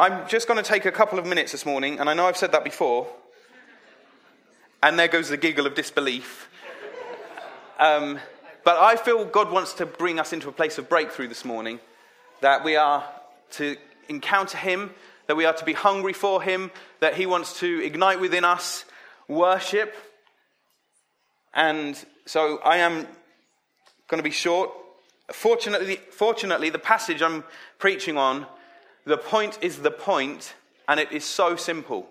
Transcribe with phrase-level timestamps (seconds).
[0.00, 2.38] I'm just going to take a couple of minutes this morning, and I know I've
[2.38, 3.06] said that before,
[4.82, 6.48] and there goes the giggle of disbelief.
[7.78, 8.18] Um,
[8.64, 11.80] but I feel God wants to bring us into a place of breakthrough this morning,
[12.40, 13.04] that we are
[13.50, 13.76] to
[14.08, 14.88] encounter Him,
[15.26, 16.70] that we are to be hungry for Him,
[17.00, 18.86] that He wants to ignite within us
[19.28, 19.94] worship.
[21.52, 23.06] And so I am
[24.08, 24.70] going to be short.
[25.30, 27.44] Fortunately, fortunately, the passage I'm
[27.78, 28.46] preaching on,
[29.10, 30.54] the point is the point,
[30.88, 32.06] and it is so simple,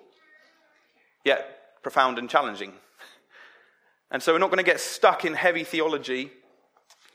[1.23, 2.73] yet profound and challenging.
[4.11, 6.31] And so we're not going to get stuck in heavy theology.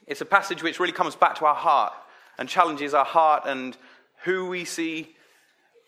[0.07, 1.93] It's a passage which really comes back to our heart
[2.39, 3.77] and challenges our heart and
[4.25, 5.15] who we see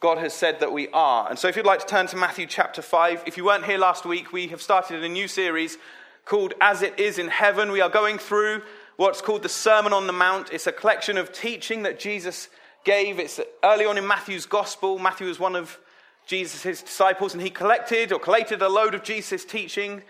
[0.01, 1.29] God has said that we are.
[1.31, 3.79] And so if you'd like to turn to Matthew chapter 5, if you weren't here
[3.79, 5.79] last week, we have started a new series
[6.27, 7.73] called As It Is in Heaven.
[7.73, 8.61] We are going through
[8.97, 10.53] what's called the Sermon on the Mount.
[10.53, 12.51] It's a collection of teaching that Jesus
[12.87, 13.19] gave.
[13.19, 14.99] It's early on in Matthew's gospel.
[14.99, 15.79] Matthew was one of
[16.27, 20.03] Jesus' disciples, and he collected or collated a load of Jesus' teaching.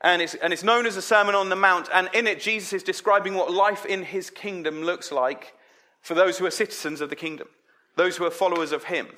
[0.00, 1.88] And it's, and it's known as the Sermon on the Mount.
[1.94, 5.54] And in it, Jesus is describing what life in his kingdom looks like
[6.02, 7.48] for those who are citizens of the kingdom,
[7.96, 9.08] those who are followers of him.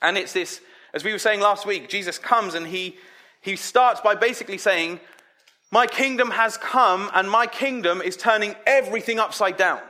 [0.00, 0.60] And it's this,
[0.94, 2.96] as we were saying last week, Jesus comes and he,
[3.40, 5.00] he starts by basically saying,
[5.70, 9.80] My kingdom has come, and my kingdom is turning everything upside down.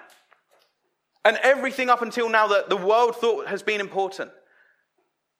[1.24, 4.30] And everything up until now that the world thought has been important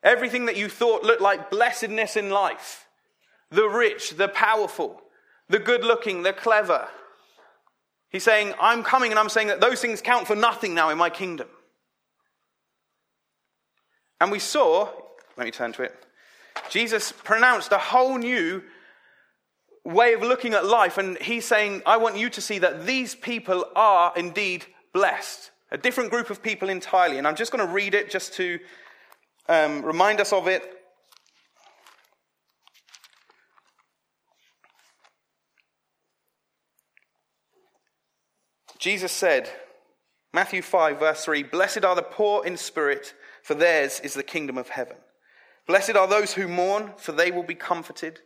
[0.03, 2.87] Everything that you thought looked like blessedness in life
[3.53, 5.03] the rich, the powerful,
[5.49, 6.87] the good looking, the clever.
[8.09, 10.99] He's saying, I'm coming and I'm saying that those things count for nothing now in
[10.99, 11.49] my kingdom.
[14.21, 14.89] And we saw,
[15.37, 16.07] let me turn to it,
[16.69, 18.63] Jesus pronounced a whole new
[19.85, 20.97] way of looking at life.
[20.97, 24.65] And he's saying, I want you to see that these people are indeed
[24.95, 25.51] blessed.
[25.73, 27.19] A different group of people entirely.
[27.19, 28.59] And I'm just going to read it just to
[29.49, 30.63] um, remind us of it.
[38.79, 39.51] Jesus said,
[40.33, 44.57] Matthew 5, verse 3 Blessed are the poor in spirit, for theirs is the kingdom
[44.57, 44.97] of heaven.
[45.67, 48.21] Blessed are those who mourn, for they will be comforted.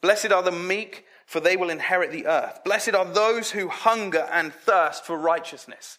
[0.00, 2.60] Blessed are the meek, for they will inherit the earth.
[2.64, 5.98] Blessed are those who hunger and thirst for righteousness,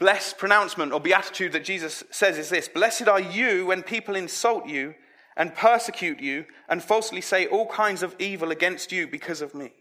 [0.00, 4.66] blessed pronouncement or beatitude that Jesus says is this Blessed are you when people insult
[4.66, 4.94] you
[5.36, 9.72] and persecute you and falsely say all kinds of evil against you because of me.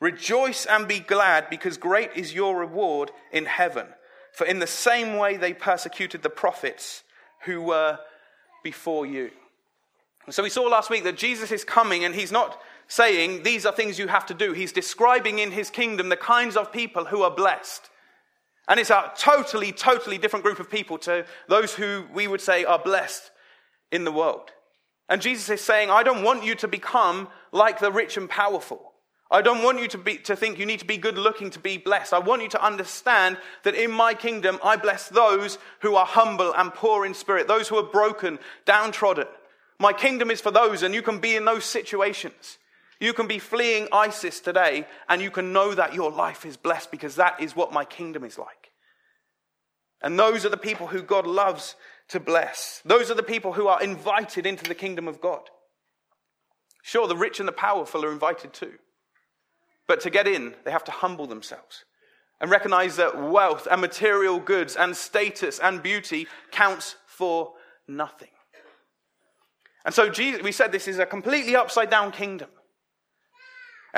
[0.00, 3.86] Rejoice and be glad because great is your reward in heaven.
[4.32, 7.04] For in the same way they persecuted the prophets
[7.44, 7.98] who were
[8.64, 9.30] before you.
[10.30, 13.72] so we saw last week that Jesus is coming and he's not saying these are
[13.72, 14.52] things you have to do.
[14.52, 17.90] He's describing in his kingdom the kinds of people who are blessed.
[18.68, 22.64] And it's a totally, totally different group of people to those who we would say
[22.64, 23.30] are blessed
[23.90, 24.50] in the world.
[25.08, 28.92] And Jesus is saying, I don't want you to become like the rich and powerful.
[29.30, 31.58] I don't want you to, be, to think you need to be good looking to
[31.58, 32.14] be blessed.
[32.14, 36.54] I want you to understand that in my kingdom, I bless those who are humble
[36.54, 39.26] and poor in spirit, those who are broken, downtrodden.
[39.78, 42.58] My kingdom is for those, and you can be in those situations.
[43.00, 46.90] You can be fleeing ISIS today, and you can know that your life is blessed
[46.90, 48.57] because that is what my kingdom is like.
[50.02, 51.74] And those are the people who God loves
[52.08, 52.80] to bless.
[52.84, 55.50] Those are the people who are invited into the kingdom of God.
[56.82, 58.74] Sure, the rich and the powerful are invited too.
[59.86, 61.84] But to get in, they have to humble themselves
[62.40, 67.54] and recognize that wealth and material goods and status and beauty counts for
[67.88, 68.28] nothing.
[69.84, 72.48] And so Jesus, we said this is a completely upside down kingdom.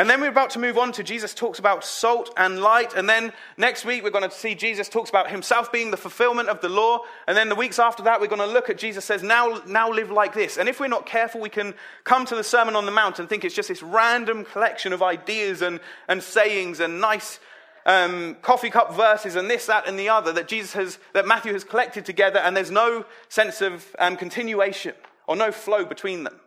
[0.01, 2.95] And then we're about to move on to Jesus talks about salt and light.
[2.95, 6.49] And then next week we're going to see Jesus talks about himself being the fulfillment
[6.49, 7.01] of the law.
[7.27, 9.91] And then the weeks after that we're going to look at Jesus says, now, now
[9.91, 10.57] live like this.
[10.57, 11.75] And if we're not careful, we can
[12.05, 15.03] come to the Sermon on the Mount and think it's just this random collection of
[15.03, 17.39] ideas and, and sayings and nice
[17.85, 21.53] um, coffee cup verses and this, that, and the other that Jesus has, that Matthew
[21.53, 22.39] has collected together.
[22.39, 24.95] And there's no sense of um, continuation
[25.27, 26.41] or no flow between them.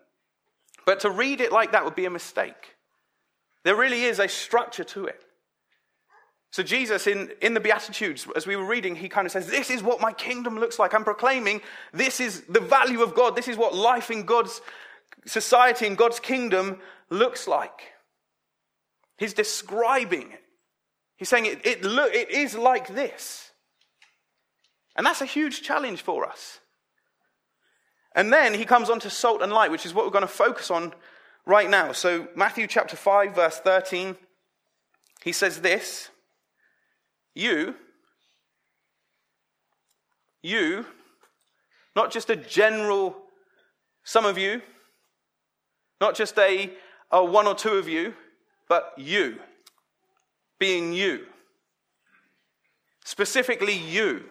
[0.88, 2.73] But to read it like that would be a mistake.
[3.64, 5.22] There really is a structure to it.
[6.52, 9.72] So, Jesus, in, in the Beatitudes, as we were reading, he kind of says, This
[9.72, 10.94] is what my kingdom looks like.
[10.94, 11.62] I'm proclaiming
[11.94, 13.36] this is the value of God.
[13.36, 14.62] This is what life in God's
[15.26, 16.80] society in God's kingdom
[17.10, 17.94] looks like.
[19.18, 20.44] He's describing it.
[21.18, 23.52] He's saying it, it, look, it is like this.
[24.96, 26.60] And that's a huge challenge for us.
[28.16, 30.28] And then he comes on to salt and light, which is what we're going to
[30.28, 30.94] focus on
[31.46, 31.92] right now.
[31.92, 34.16] So, Matthew chapter 5, verse 13,
[35.24, 36.10] he says this
[37.36, 37.76] You,
[40.42, 40.86] you,
[41.96, 43.16] not just a general,
[44.04, 44.62] some of you,
[46.02, 46.72] not just a,
[47.12, 48.14] a one or two of you,
[48.68, 49.40] but you,
[50.60, 51.26] being you.
[53.06, 54.24] Specifically, you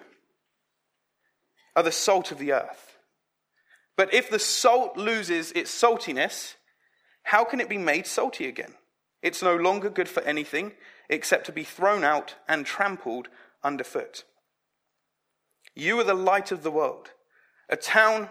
[1.77, 2.97] are the salt of the earth.
[3.97, 6.55] But if the salt loses its saltiness,
[7.33, 8.75] how can it be made salty again?
[9.23, 10.73] It's no longer good for anything
[11.09, 13.29] except to be thrown out and trampled
[13.65, 14.25] underfoot.
[15.75, 17.13] You are the light of the world.
[17.71, 18.29] A town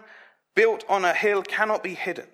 [0.54, 2.28] built on a hill cannot be hidden.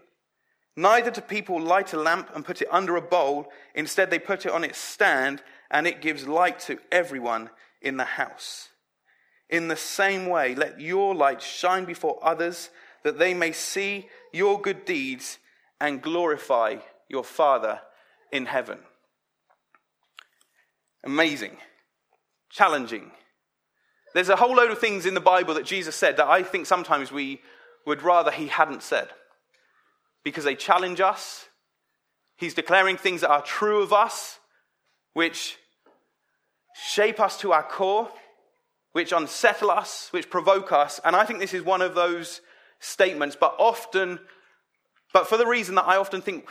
[0.76, 3.49] Neither do people light a lamp and put it under a bowl.
[3.75, 5.41] Instead, they put it on its stand,
[5.71, 7.49] and it gives light to everyone
[7.81, 8.69] in the house.
[9.49, 12.69] In the same way, let your light shine before others,
[13.05, 15.38] that they may see your good deeds
[15.80, 16.76] and glorify
[17.08, 17.80] your Father
[18.32, 18.78] in heaven.
[21.04, 21.56] Amazing,
[22.50, 23.10] challenging.
[24.14, 26.66] There's a whole load of things in the Bible that Jesus said that I think
[26.66, 27.40] sometimes we
[27.86, 29.08] would rather he hadn't said
[30.25, 31.46] because they challenge us.
[32.36, 34.38] He's declaring things that are true of us,
[35.14, 35.56] which
[36.75, 38.08] shape us to our core,
[38.92, 41.00] which unsettle us, which provoke us.
[41.04, 42.40] And I think this is one of those
[42.80, 44.20] statements, but often
[45.12, 46.49] but for the reason that I often think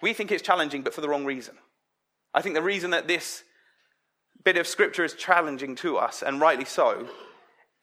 [0.00, 1.54] we think it's challenging, but for the wrong reason.
[2.34, 3.44] I think the reason that this
[4.44, 7.08] bit of scripture is challenging to us, and rightly so,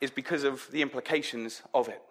[0.01, 2.01] is because of the implications of it.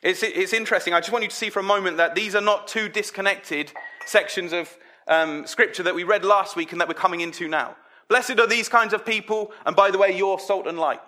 [0.00, 0.94] It's, it's interesting.
[0.94, 3.72] I just want you to see for a moment that these are not two disconnected
[4.06, 4.72] sections of
[5.08, 7.74] um, scripture that we read last week and that we're coming into now.
[8.08, 11.00] Blessed are these kinds of people, and by the way, you're salt and light.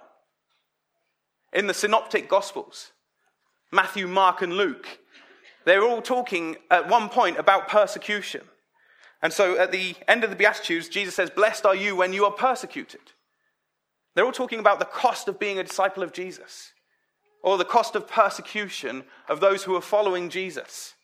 [1.52, 2.90] In the synoptic gospels,
[3.70, 4.98] Matthew, Mark, and Luke,
[5.70, 8.42] they're all talking at one point about persecution.
[9.22, 12.24] And so at the end of the Beatitudes, Jesus says, Blessed are you when you
[12.24, 13.00] are persecuted.
[14.14, 16.72] They're all talking about the cost of being a disciple of Jesus,
[17.40, 20.94] or the cost of persecution of those who are following Jesus.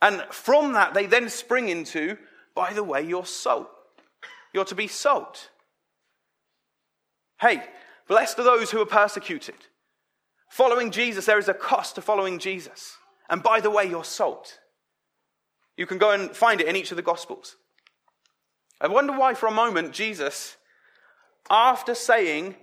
[0.00, 2.16] And from that, they then spring into,
[2.54, 3.68] by the way, you're salt.
[4.54, 5.50] You're to be salt.
[7.42, 7.62] Hey,
[8.08, 9.56] blessed are those who are persecuted.
[10.48, 12.96] Following Jesus, there is a cost to following Jesus.
[13.28, 14.58] And by the way, you're salt.
[15.76, 17.56] You can go and find it in each of the Gospels.
[18.80, 20.56] I wonder why, for a moment, Jesus,
[21.50, 22.56] after saying,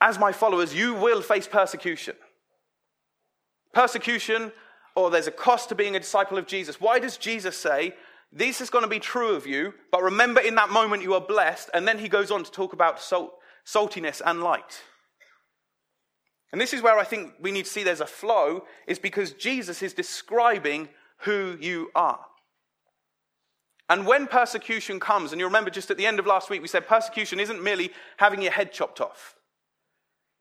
[0.00, 2.16] As my followers, you will face persecution.
[3.72, 4.52] Persecution,
[4.94, 6.80] or there's a cost to being a disciple of Jesus.
[6.80, 7.94] Why does Jesus say,
[8.32, 11.20] This is going to be true of you, but remember in that moment you are
[11.20, 11.70] blessed?
[11.74, 13.34] And then he goes on to talk about salt,
[13.64, 14.82] saltiness and light.
[16.56, 19.34] And this is where I think we need to see there's a flow, is because
[19.34, 20.88] Jesus is describing
[21.18, 22.24] who you are.
[23.90, 26.68] And when persecution comes, and you remember just at the end of last week, we
[26.68, 29.34] said persecution isn't merely having your head chopped off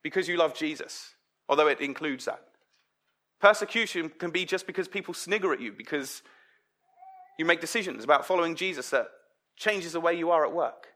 [0.04, 1.16] because you love Jesus,
[1.50, 2.46] although it includes that.
[3.42, 6.22] Persecution can be just because people snigger at you because
[7.38, 9.10] you make decisions about following Jesus that
[9.58, 10.88] changes the way you are at work.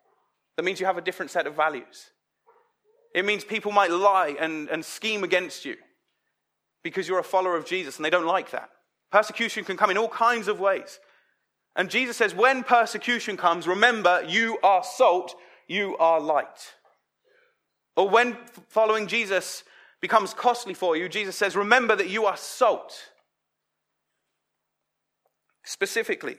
[0.55, 2.11] That means you have a different set of values.
[3.13, 5.77] It means people might lie and, and scheme against you
[6.83, 8.69] because you're a follower of Jesus and they don't like that.
[9.11, 10.99] Persecution can come in all kinds of ways.
[11.75, 15.35] And Jesus says, when persecution comes, remember you are salt,
[15.67, 16.73] you are light.
[17.95, 18.37] Or when
[18.67, 19.63] following Jesus
[20.01, 22.93] becomes costly for you, Jesus says, remember that you are salt.
[25.63, 26.37] Specifically,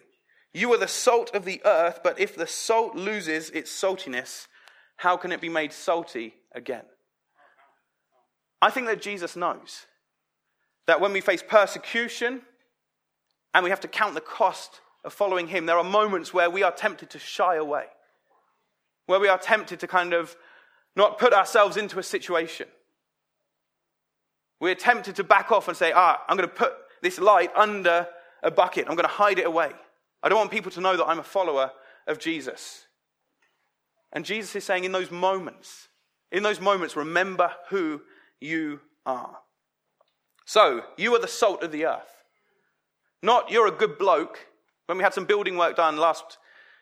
[0.52, 4.46] you are the salt of the earth, but if the salt loses its saltiness,
[4.96, 6.84] how can it be made salty again?
[8.62, 9.86] I think that Jesus knows
[10.86, 12.42] that when we face persecution
[13.54, 16.62] and we have to count the cost of following him, there are moments where we
[16.62, 17.84] are tempted to shy away,
[19.06, 20.36] where we are tempted to kind of
[20.96, 22.66] not put ourselves into a situation.
[24.60, 28.06] We're tempted to back off and say, ah, I'm going to put this light under
[28.42, 28.86] a bucket.
[28.88, 29.70] I'm going to hide it away.
[30.22, 31.72] I don't want people to know that I'm a follower
[32.06, 32.86] of Jesus.
[34.12, 35.88] And Jesus is saying, in those moments,
[36.32, 38.00] in those moments, remember who
[38.40, 39.38] you are.
[40.44, 42.24] So, you are the salt of the earth.
[43.22, 44.46] Not you're a good bloke.
[44.86, 46.38] When we had some building work done last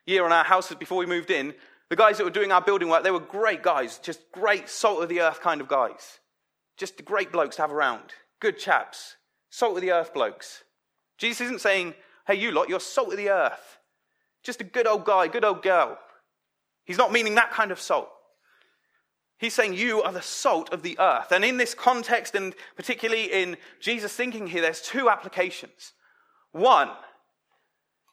[0.06, 1.54] year on our houses before we moved in,
[1.90, 5.02] the guys that were doing our building work, they were great guys, just great salt
[5.02, 6.20] of the earth kind of guys.
[6.76, 8.12] Just great blokes to have around.
[8.40, 9.16] Good chaps.
[9.50, 10.64] Salt of the earth blokes.
[11.16, 11.94] Jesus isn't saying,
[12.26, 13.78] hey, you lot, you're salt of the earth.
[14.42, 15.98] Just a good old guy, good old girl.
[16.84, 18.08] He's not meaning that kind of salt.
[19.38, 21.30] He's saying you are the salt of the earth.
[21.30, 25.92] And in this context, and particularly in Jesus' thinking here, there's two applications.
[26.50, 26.90] One,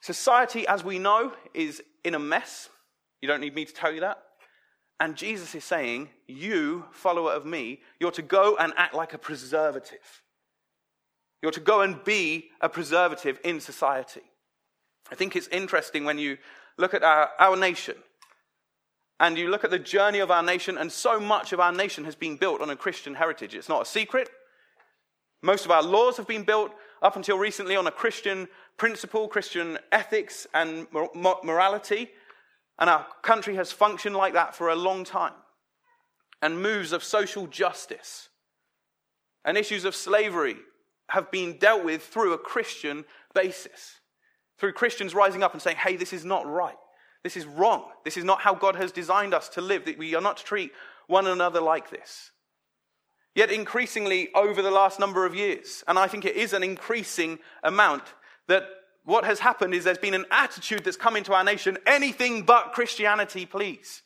[0.02, 2.70] society as we know is in a mess.
[3.22, 4.22] You don't need me to tell you that.
[5.00, 9.18] And Jesus is saying, You, follower of me, you're to go and act like a
[9.18, 10.22] preservative.
[11.42, 14.22] You're to go and be a preservative in society.
[15.12, 16.38] I think it's interesting when you
[16.78, 17.96] look at our, our nation
[19.20, 22.06] and you look at the journey of our nation, and so much of our nation
[22.06, 23.56] has been built on a Christian heritage.
[23.56, 24.30] It's not a secret.
[25.42, 29.78] Most of our laws have been built up until recently on a Christian principle, Christian
[29.92, 30.88] ethics, and
[31.44, 32.10] morality.
[32.80, 35.34] And our country has functioned like that for a long time.
[36.42, 38.30] And moves of social justice
[39.46, 40.58] and issues of slavery
[41.10, 44.02] have been dealt with through a Christian basis.
[44.58, 46.76] Through Christians rising up and saying, hey, this is not right.
[47.26, 47.86] This is wrong.
[48.04, 49.86] This is not how God has designed us to live.
[49.86, 50.72] That we are not to treat
[51.08, 52.30] one another like this.
[53.34, 57.40] Yet, increasingly over the last number of years, and I think it is an increasing
[57.64, 58.04] amount,
[58.48, 58.68] that
[59.06, 62.74] what has happened is there's been an attitude that's come into our nation anything but
[62.74, 64.04] Christianity, please.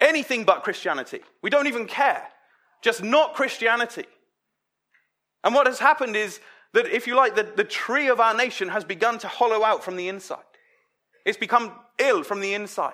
[0.00, 1.22] Anything but Christianity.
[1.42, 2.28] We don't even care.
[2.80, 4.06] Just not Christianity.
[5.42, 6.38] And what has happened is
[6.74, 9.82] that, if you like, the, the tree of our nation has begun to hollow out
[9.82, 10.44] from the inside.
[11.24, 12.92] It's become ill from the inside.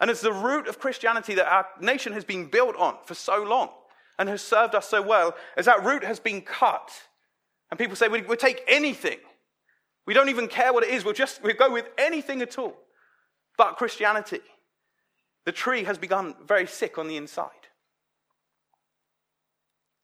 [0.00, 3.42] And it's the root of Christianity that our nation has been built on for so
[3.42, 3.70] long
[4.18, 6.90] and has served us so well, as that root has been cut.
[7.70, 9.18] And people say, we'll take anything
[10.06, 11.04] we don't even care what it is.
[11.04, 12.76] We'll just we'll go with anything at all
[13.58, 14.40] but Christianity.
[15.44, 17.50] The tree has begun very sick on the inside.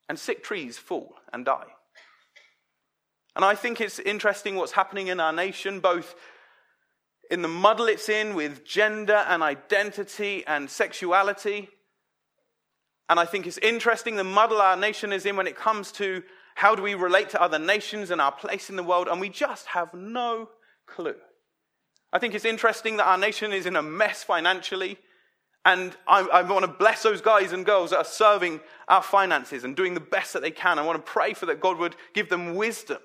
[0.07, 1.67] And sick trees fall and die.
[3.35, 6.15] And I think it's interesting what's happening in our nation, both
[7.29, 11.69] in the muddle it's in with gender and identity and sexuality.
[13.07, 16.23] And I think it's interesting the muddle our nation is in when it comes to
[16.55, 19.07] how do we relate to other nations and our place in the world?
[19.07, 20.49] And we just have no
[20.85, 21.15] clue.
[22.11, 24.97] I think it's interesting that our nation is in a mess financially.
[25.65, 29.63] And I, I, want to bless those guys and girls that are serving our finances
[29.63, 30.79] and doing the best that they can.
[30.79, 32.99] I want to pray for that God would give them wisdom.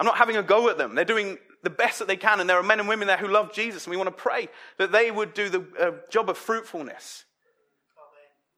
[0.00, 0.94] I'm not having a go at them.
[0.94, 2.40] They're doing the best that they can.
[2.40, 3.84] And there are men and women there who love Jesus.
[3.84, 4.48] And we want to pray
[4.78, 7.24] that they would do the uh, job of fruitfulness.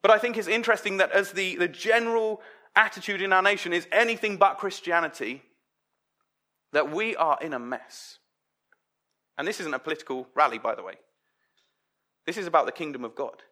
[0.02, 2.40] But I think it's interesting that as the, the general
[2.76, 5.42] attitude in our nation is anything but Christianity,
[6.72, 8.18] that we are in a mess.
[9.36, 10.94] And this isn't a political rally, by the way.
[12.26, 13.42] This is about the kingdom of God.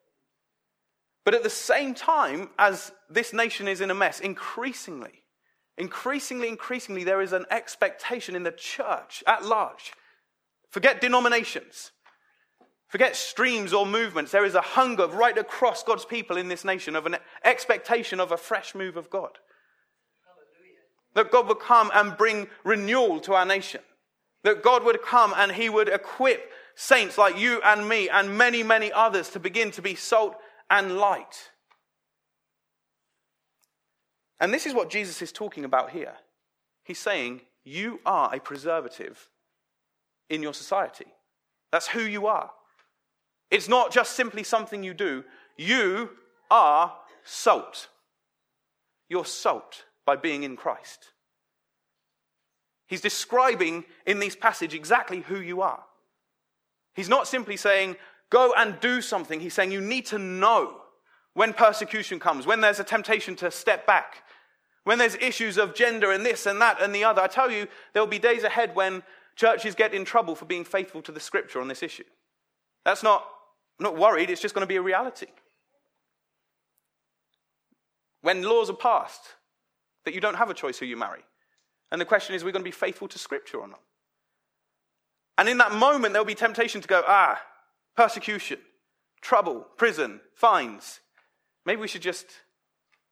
[1.24, 5.22] But at the same time as this nation is in a mess, increasingly,
[5.78, 9.92] increasingly, increasingly, there is an expectation in the church at large.
[10.70, 11.92] Forget denominations.
[12.88, 14.30] Forget streams or movements.
[14.32, 18.32] There is a hunger right across God's people in this nation of an expectation of
[18.32, 19.38] a fresh move of God.
[21.14, 23.80] That God would come and bring renewal to our nation.
[24.44, 28.62] That God would come and He would equip saints like you and me and many,
[28.62, 30.36] many others to begin to be salt
[30.70, 31.50] and light.
[34.40, 36.14] And this is what Jesus is talking about here.
[36.84, 39.28] He's saying, You are a preservative
[40.28, 41.06] in your society.
[41.72, 42.50] That's who you are.
[43.50, 45.24] It's not just simply something you do.
[45.56, 46.10] You
[46.50, 47.88] are salt.
[49.08, 51.12] You're salt by being in Christ.
[52.86, 55.82] He's describing in this passage exactly who you are.
[56.94, 57.96] He's not simply saying,
[58.30, 59.40] go and do something.
[59.40, 60.80] He's saying you need to know
[61.36, 64.22] when persecution comes, when there's a temptation to step back,
[64.84, 67.20] when there's issues of gender and this and that and the other.
[67.20, 69.02] I tell you, there will be days ahead when
[69.34, 72.04] churches get in trouble for being faithful to the scripture on this issue.
[72.84, 73.24] That's not
[73.78, 75.26] I'm not worried, it's just going to be a reality.
[78.22, 79.20] When laws are passed,
[80.06, 81.22] that you don't have a choice who you marry.
[81.92, 83.80] And the question is, are we going to be faithful to Scripture or not?
[85.36, 87.38] And in that moment, there'll be temptation to go, ah,
[87.94, 88.58] persecution,
[89.20, 91.00] trouble, prison, fines.
[91.66, 92.26] Maybe we should just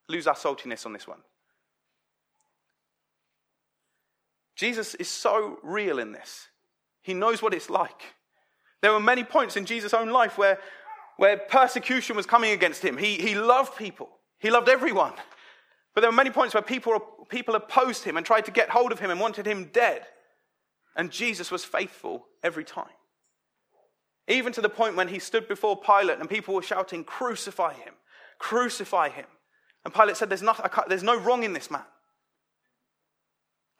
[0.08, 1.18] lose our saltiness on this one.
[4.56, 6.46] Jesus is so real in this.
[7.02, 8.00] He knows what it's like.
[8.80, 10.61] There were many points in Jesus' own life where,
[11.16, 12.96] where persecution was coming against him.
[12.96, 14.08] He, he loved people,
[14.38, 15.12] he loved everyone.
[15.94, 18.90] But there were many points where people, people opposed him and tried to get hold
[18.90, 20.04] of him and wanted him dead.
[20.96, 22.90] And Jesus was faithful every time.
[24.26, 27.94] Even to the point when he stood before Pilate and people were shouting, Crucify him,
[28.45, 29.25] crucify him.
[29.85, 31.85] And Pilate said, There's, not, there's no wrong in this man.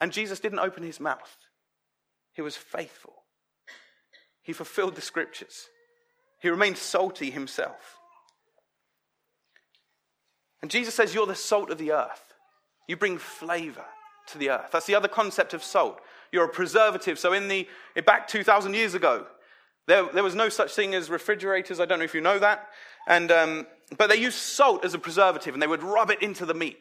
[0.01, 1.37] And Jesus didn't open his mouth,
[2.33, 3.13] he was faithful.
[4.43, 5.69] He fulfilled the scriptures,
[6.41, 7.99] he remained salty himself.
[10.63, 12.33] And Jesus says, You're the salt of the earth.
[12.89, 13.85] You bring flavor
[14.29, 14.71] to the earth.
[14.73, 16.01] That's the other concept of salt.
[16.33, 17.19] You're a preservative.
[17.19, 17.69] So, in the
[18.07, 19.27] back 2,000 years ago,
[19.87, 21.81] there, there was no such thing as refrigerators.
[21.81, 22.69] I don't know if you know that.
[23.07, 26.47] And, um, but they used salt as a preservative and they would rub it into
[26.47, 26.79] the meat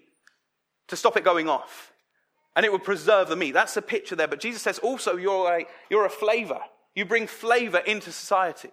[0.88, 1.92] to stop it going off.
[2.56, 3.52] And it would preserve the meat.
[3.52, 4.28] That's the picture there.
[4.28, 6.60] But Jesus says also, you're a, you're a flavor.
[6.96, 8.70] You bring flavor into society.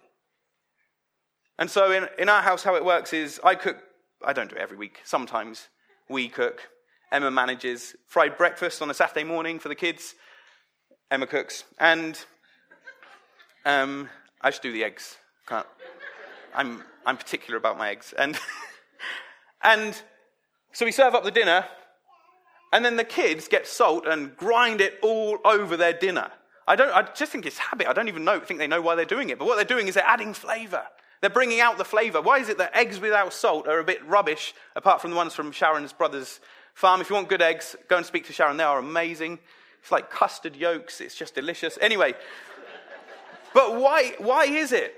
[1.57, 3.77] And so in, in our house, how it works is I cook
[4.23, 5.01] I don't do it every week.
[5.03, 5.67] Sometimes
[6.09, 6.69] we cook.
[7.11, 10.15] Emma manages fried breakfast on a Saturday morning for the kids.
[11.09, 11.63] Emma cooks.
[11.79, 12.23] And
[13.65, 14.09] um,
[14.41, 15.17] I should do the eggs.
[15.47, 15.67] Can't.
[16.55, 18.13] I'm, I'm particular about my eggs.
[18.17, 18.37] And,
[19.61, 19.99] and
[20.73, 21.65] so we serve up the dinner,
[22.73, 26.31] and then the kids get salt and grind it all over their dinner.
[26.67, 27.87] I, don't, I just think it's habit.
[27.87, 29.39] I don't even know, think they know why they're doing it.
[29.39, 30.83] But what they're doing is they're adding flavor.
[31.19, 32.21] They're bringing out the flavor.
[32.21, 35.33] Why is it that eggs without salt are a bit rubbish, apart from the ones
[35.33, 36.39] from Sharon's brother's
[36.73, 37.01] farm?
[37.01, 38.57] If you want good eggs, go and speak to Sharon.
[38.57, 39.39] They are amazing.
[39.81, 41.77] It's like custard yolks, it's just delicious.
[41.81, 42.13] Anyway,
[43.53, 44.95] but why, why is it?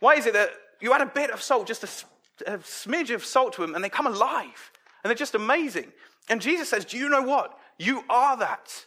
[0.00, 0.50] Why is it that
[0.80, 3.82] you add a bit of salt, just a, a smidge of salt to them, and
[3.82, 4.72] they come alive?
[5.02, 5.92] And they're just amazing.
[6.28, 7.58] And Jesus says, Do you know what?
[7.78, 8.86] You are that.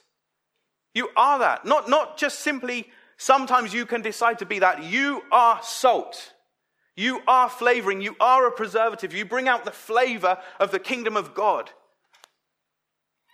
[0.94, 1.66] You are that.
[1.66, 2.88] Not, not just simply
[3.22, 4.84] Sometimes you can decide to be that.
[4.84, 6.34] You are salt.
[6.96, 8.02] You are flavoring.
[8.02, 9.14] You are a preservative.
[9.14, 11.70] You bring out the flavor of the kingdom of God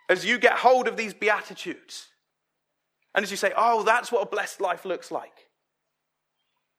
[0.10, 2.10] as you get hold of these beatitudes.
[3.16, 5.47] And as you say, oh, that's what a blessed life looks like.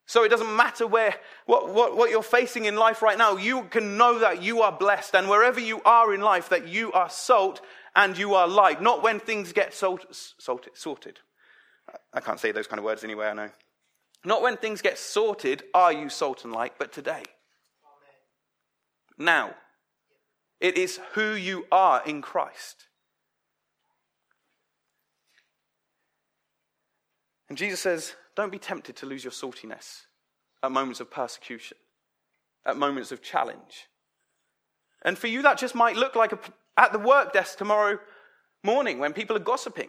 [0.08, 3.64] So it doesn't matter where, what, what, what you're facing in life right now, you
[3.64, 5.14] can know that you are blessed.
[5.14, 7.60] And wherever you are in life, that you are salt
[7.94, 8.80] and you are light.
[8.80, 10.06] Not when things get salt,
[10.38, 11.18] salted, sorted.
[12.14, 13.50] I can't say those kind of words anyway, I know.
[14.24, 17.24] Not when things get sorted are you salt and light, but today.
[19.18, 19.54] Now.
[20.60, 22.88] It is who you are in Christ.
[27.48, 30.07] And Jesus says, don't be tempted to lose your saltiness
[30.62, 31.76] at moments of persecution,
[32.66, 33.88] at moments of challenge.
[35.02, 36.38] And for you, that just might look like a,
[36.76, 37.98] at the work desk tomorrow
[38.64, 39.88] morning when people are gossiping.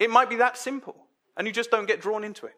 [0.00, 0.96] It might be that simple
[1.36, 2.54] and you just don't get drawn into it.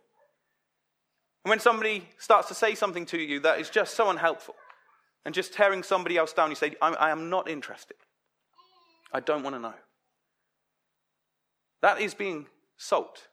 [1.44, 4.54] And when somebody starts to say something to you that is just so unhelpful
[5.24, 7.96] and just tearing somebody else down, you say, I, I am not interested.
[9.12, 9.74] I don't want to know.
[11.80, 13.27] That is being salt.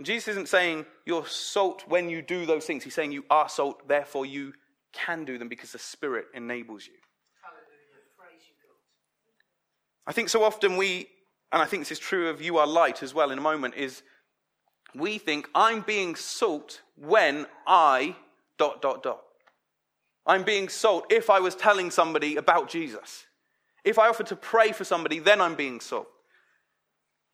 [0.00, 2.82] And Jesus isn't saying you're salt when you do those things.
[2.82, 4.54] He's saying you are salt, therefore you
[4.94, 6.94] can do them because the Spirit enables you.
[10.06, 11.08] I think so often we,
[11.52, 13.74] and I think this is true of you are light as well in a moment,
[13.74, 14.02] is
[14.94, 18.16] we think I'm being salt when I
[18.56, 19.20] dot dot dot.
[20.24, 23.26] I'm being salt if I was telling somebody about Jesus.
[23.84, 26.08] If I offer to pray for somebody, then I'm being salt.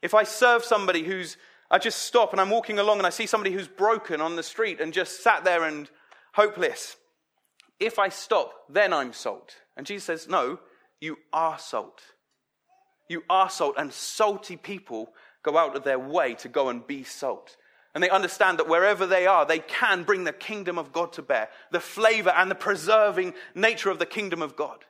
[0.03, 1.37] If I serve somebody who's,
[1.71, 4.43] I just stop and I'm walking along and I see somebody who's broken on the
[4.43, 5.91] street and just sat there and
[6.35, 6.97] hopeless.
[7.81, 9.57] If I stop, then I'm salt.
[9.77, 10.59] And Jesus says, No,
[11.01, 12.01] you are salt.
[13.09, 15.11] You are salt, and salty people
[15.43, 17.57] go out of their way to go and be salt.
[17.95, 21.23] And they understand that wherever they are, they can bring the kingdom of God to
[21.23, 24.85] bear, the flavor and the preserving nature of the kingdom of God.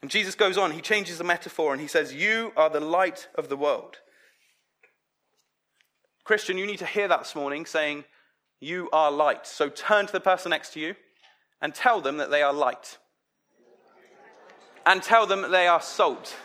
[0.00, 3.28] And Jesus goes on, he changes the metaphor and he says, You are the light
[3.34, 3.98] of the world.
[6.28, 8.04] Christian, you need to hear that this morning saying,
[8.60, 9.46] You are light.
[9.46, 10.94] So turn to the person next to you
[11.62, 12.98] and tell them that they are light.
[14.84, 16.36] And tell them they are salt.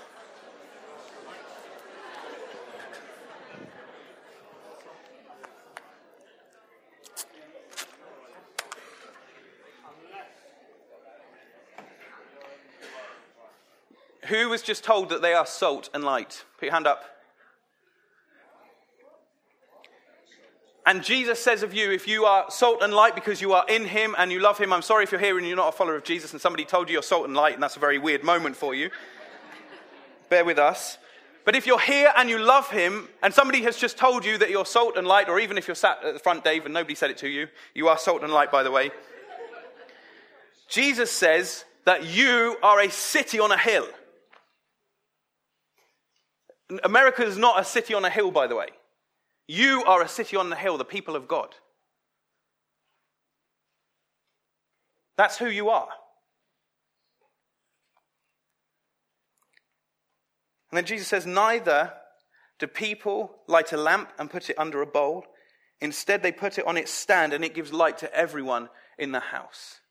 [14.27, 16.45] Who was just told that they are salt and light?
[16.57, 17.03] Put your hand up.
[20.85, 23.85] And Jesus says of you, if you are salt and light because you are in
[23.85, 25.95] Him and you love Him, I'm sorry if you're here and you're not a follower
[25.95, 28.23] of Jesus and somebody told you you're salt and light, and that's a very weird
[28.23, 28.89] moment for you.
[30.29, 30.97] Bear with us.
[31.45, 34.49] But if you're here and you love Him, and somebody has just told you that
[34.49, 36.95] you're salt and light, or even if you're sat at the front, Dave, and nobody
[36.95, 38.91] said it to you, you are salt and light, by the way.
[40.69, 43.87] Jesus says that you are a city on a hill.
[46.83, 48.67] America is not a city on a hill, by the way.
[49.47, 51.55] You are a city on the hill, the people of God.
[55.17, 55.89] That's who you are.
[60.71, 61.93] And then Jesus says, Neither
[62.57, 65.25] do people light a lamp and put it under a bowl.
[65.81, 69.19] Instead, they put it on its stand and it gives light to everyone in the
[69.19, 69.81] house.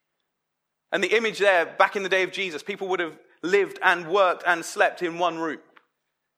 [0.91, 4.07] And the image there, back in the day of Jesus, people would have lived and
[4.07, 5.59] worked and slept in one room.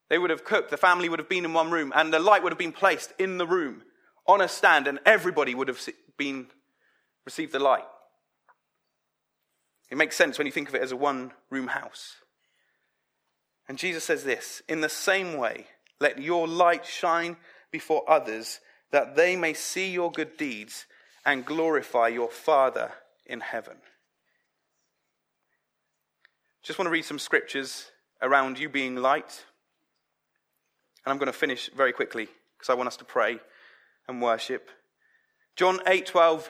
[0.09, 2.43] They would have cooked, the family would have been in one room, and the light
[2.43, 3.83] would have been placed in the room
[4.27, 5.79] on a stand, and everybody would have
[6.17, 6.47] been
[7.25, 7.85] received the light.
[9.89, 12.15] It makes sense when you think of it as a one room house.
[13.67, 15.67] And Jesus says this In the same way,
[15.99, 17.37] let your light shine
[17.71, 18.59] before others,
[18.91, 20.85] that they may see your good deeds
[21.25, 22.91] and glorify your Father
[23.25, 23.77] in heaven.
[26.63, 27.91] Just want to read some scriptures
[28.21, 29.45] around you being light.
[31.05, 33.39] And I'm going to finish very quickly because I want us to pray
[34.07, 34.69] and worship.
[35.55, 36.49] John 8:12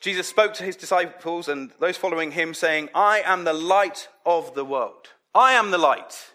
[0.00, 4.54] Jesus spoke to his disciples and those following him saying, "I am the light of
[4.54, 5.10] the world.
[5.32, 6.34] I am the light.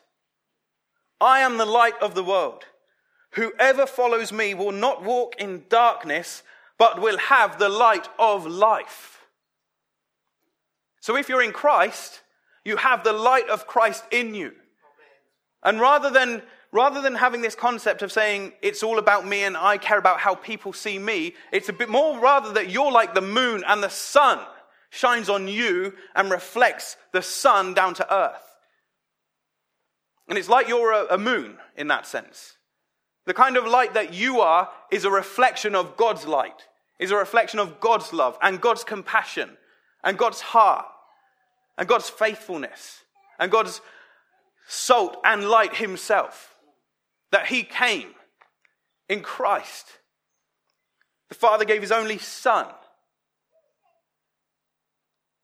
[1.19, 2.65] I am the light of the world.
[3.31, 6.43] Whoever follows me will not walk in darkness,
[6.77, 9.27] but will have the light of life."
[11.01, 12.21] So if you're in Christ,
[12.63, 14.57] you have the light of Christ in you.
[15.61, 19.55] And rather than rather than having this concept of saying it's all about me and
[19.55, 23.13] I care about how people see me, it's a bit more rather that you're like
[23.13, 24.39] the moon and the sun
[24.89, 28.43] shines on you and reflects the sun down to earth.
[30.27, 32.57] And it's like you're a, a moon in that sense.
[33.25, 36.67] The kind of light that you are is a reflection of God's light,
[36.99, 39.57] is a reflection of God's love and God's compassion
[40.03, 40.85] and God's heart
[41.77, 43.01] and God's faithfulness
[43.39, 43.81] and God's
[44.67, 46.56] salt and light himself
[47.31, 48.09] that he came
[49.09, 49.85] in Christ.
[51.29, 52.67] The Father gave his only Son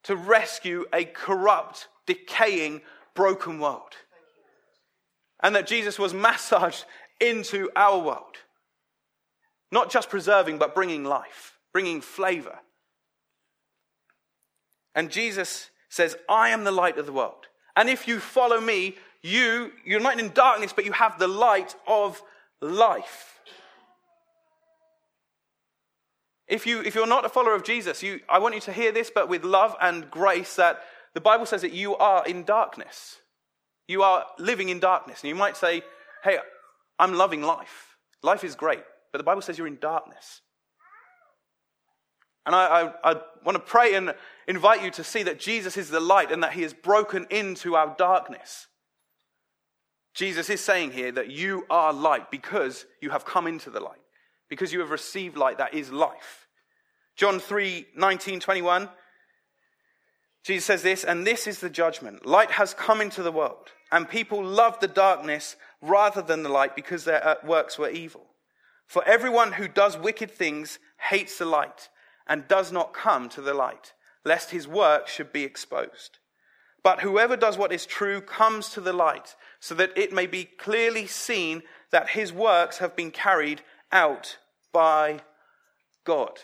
[0.03, 2.81] to rescue a corrupt, decaying,
[3.13, 3.93] broken world.
[5.41, 6.85] And that Jesus was massaged
[7.19, 8.37] into our world.
[9.71, 12.59] Not just preserving, but bringing life, bringing flavor.
[14.95, 17.47] And Jesus says, I am the light of the world.
[17.75, 21.75] And if you follow me, you, you're not in darkness, but you have the light
[21.87, 22.21] of
[22.61, 23.39] life.
[26.47, 28.91] If, you, if you're not a follower of Jesus, you, I want you to hear
[28.91, 30.81] this, but with love and grace, that
[31.13, 33.17] the Bible says that you are in darkness.
[33.87, 35.21] You are living in darkness.
[35.21, 35.83] And you might say,
[36.23, 36.37] hey,
[36.99, 37.95] I'm loving life.
[38.21, 38.83] Life is great.
[39.11, 40.41] But the Bible says you're in darkness.
[42.45, 44.13] And I, I, I, want to pray and
[44.47, 47.75] invite you to see that Jesus is the light and that he has broken into
[47.75, 48.67] our darkness.
[50.13, 54.01] Jesus is saying here that you are light because you have come into the light,
[54.49, 56.47] because you have received light that is life.
[57.15, 58.89] John 3 19, 21.
[60.43, 62.25] Jesus says this, and this is the judgment.
[62.25, 66.75] Light has come into the world, and people love the darkness rather than the light
[66.75, 68.25] because their uh, works were evil.
[68.85, 71.89] For everyone who does wicked things hates the light
[72.27, 73.93] and does not come to the light,
[74.25, 76.19] lest his work should be exposed.
[76.83, 80.43] But whoever does what is true comes to the light, so that it may be
[80.43, 84.37] clearly seen that his works have been carried out
[84.73, 85.21] by
[86.03, 86.41] God.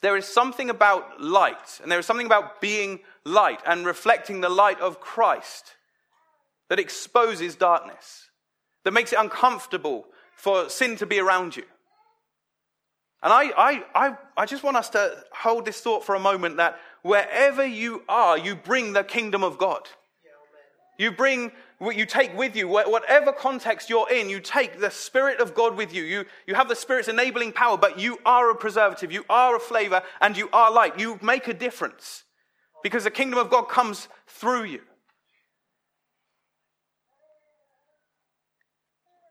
[0.00, 4.48] There is something about light, and there is something about being light and reflecting the
[4.48, 5.76] light of Christ
[6.68, 8.28] that exposes darkness,
[8.84, 11.64] that makes it uncomfortable for sin to be around you.
[13.22, 16.58] And I, I, I, I just want us to hold this thought for a moment
[16.58, 19.88] that wherever you are, you bring the kingdom of God.
[20.98, 25.40] You bring what you take with you, whatever context you're in, you take the Spirit
[25.40, 26.02] of God with you.
[26.02, 29.60] You, you have the Spirit's enabling power, but you are a preservative, you are a
[29.60, 30.98] flavor, and you are light.
[30.98, 32.24] You make a difference
[32.82, 34.80] because the kingdom of God comes through you.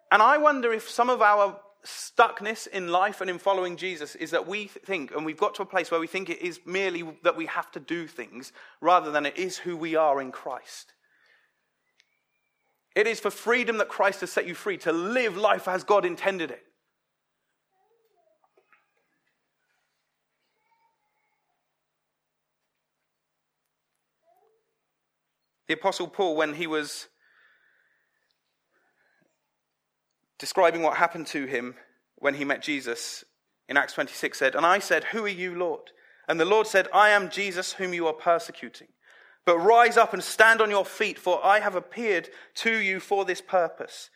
[0.09, 4.31] And I wonder if some of our stuckness in life and in following Jesus is
[4.31, 7.03] that we think, and we've got to a place where we think it is merely
[7.23, 10.93] that we have to do things rather than it is who we are in Christ.
[12.95, 16.03] It is for freedom that Christ has set you free to live life as God
[16.03, 16.63] intended it.
[25.67, 27.07] The Apostle Paul, when he was
[30.39, 31.75] describing what happened to him
[32.15, 33.23] when he met Jesus
[33.67, 35.91] in Acts 26, said, And I said, Who are you, Lord?
[36.27, 38.87] And the Lord said, I am Jesus whom you are persecuting.
[39.45, 43.23] But rise up and stand on your feet, for I have appeared to you for
[43.23, 44.09] this purpose,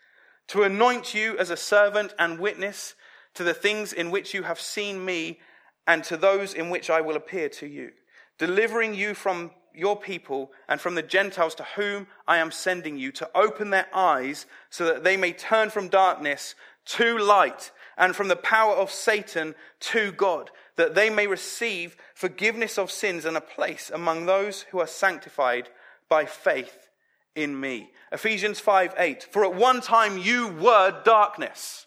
[0.47, 2.95] to anoint you as a servant and witness
[3.36, 5.39] to the things in which you have seen me
[5.88, 7.91] and to those in which I will appear to you,
[8.38, 13.12] delivering you from your people and from the Gentiles to whom I am sending you
[13.13, 16.55] to open their eyes so that they may turn from darkness
[16.86, 22.77] to light and from the power of Satan to God, that they may receive forgiveness
[22.77, 25.69] of sins and a place among those who are sanctified
[26.10, 26.89] by faith
[27.36, 27.91] in me.
[28.12, 29.23] Ephesians 5 8.
[29.23, 31.86] For at one time you were darkness.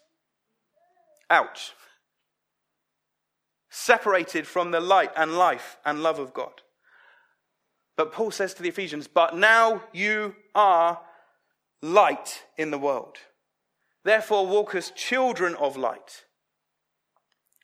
[1.30, 1.72] Ouch.
[3.70, 6.62] Separated from the light and life and love of God.
[7.96, 11.00] But Paul says to the Ephesians, But now you are
[11.80, 13.18] light in the world.
[14.04, 16.24] Therefore, walk as children of light.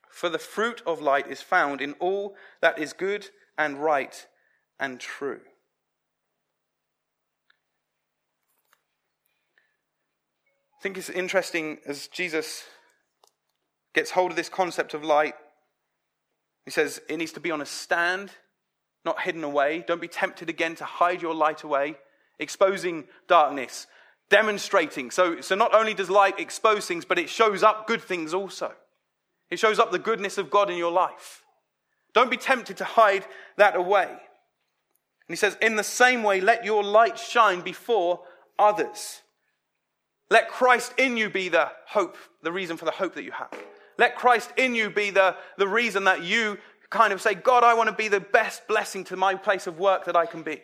[0.08, 4.26] For the fruit of light is found in all that is good and right
[4.78, 5.40] and true.
[10.78, 12.64] I think it's interesting as Jesus
[13.94, 15.34] gets hold of this concept of light.
[16.64, 18.30] He says it needs to be on a stand,
[19.04, 19.84] not hidden away.
[19.86, 21.96] Don't be tempted again to hide your light away,
[22.38, 23.86] exposing darkness,
[24.28, 25.10] demonstrating.
[25.10, 28.72] So, so not only does light expose things, but it shows up good things also.
[29.50, 31.42] It shows up the goodness of God in your life.
[32.12, 33.24] Don't be tempted to hide
[33.56, 34.08] that away.
[34.08, 34.18] And
[35.28, 38.20] he says, in the same way, let your light shine before
[38.58, 39.22] others.
[40.28, 43.50] Let Christ in you be the hope, the reason for the hope that you have.
[43.98, 46.58] Let Christ in you be the, the reason that you
[46.90, 49.78] kind of say, God, I want to be the best blessing to my place of
[49.78, 50.60] work that I can be.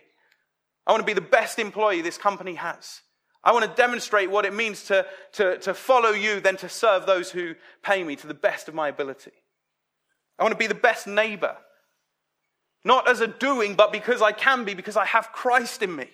[0.86, 3.00] I want to be the best employee this company has.
[3.42, 7.06] I want to demonstrate what it means to, to, to follow you than to serve
[7.06, 9.30] those who pay me to the best of my ability.
[10.38, 11.56] I want to be the best neighbor.
[12.84, 16.08] Not as a doing, but because I can be, because I have Christ in me.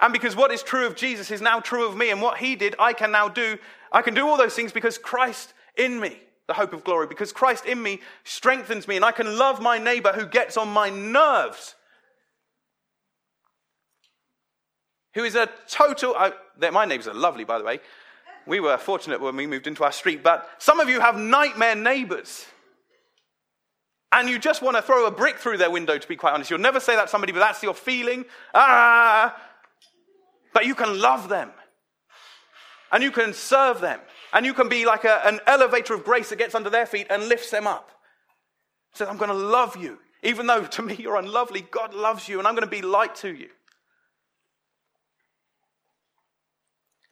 [0.00, 2.56] And because what is true of Jesus is now true of me, and what he
[2.56, 3.56] did, I can now do.
[3.90, 6.18] I can do all those things because Christ in me,
[6.52, 9.78] the hope of glory, because Christ in me strengthens me, and I can love my
[9.78, 11.74] neighbor who gets on my nerves.
[15.14, 16.14] Who is a total.
[16.16, 16.32] Uh,
[16.70, 17.80] my neighbors are lovely, by the way.
[18.46, 21.74] We were fortunate when we moved into our street, but some of you have nightmare
[21.74, 22.44] neighbors.
[24.10, 26.50] And you just want to throw a brick through their window, to be quite honest.
[26.50, 28.26] You'll never say that to somebody, but that's your feeling.
[28.54, 29.40] Ah,
[30.52, 31.50] but you can love them.
[32.90, 34.00] And you can serve them.
[34.32, 37.06] And you can be like a, an elevator of grace that gets under their feet
[37.10, 37.90] and lifts them up.
[38.94, 39.98] Says, I'm going to love you.
[40.22, 43.14] Even though to me you're unlovely, God loves you and I'm going to be light
[43.16, 43.48] to you.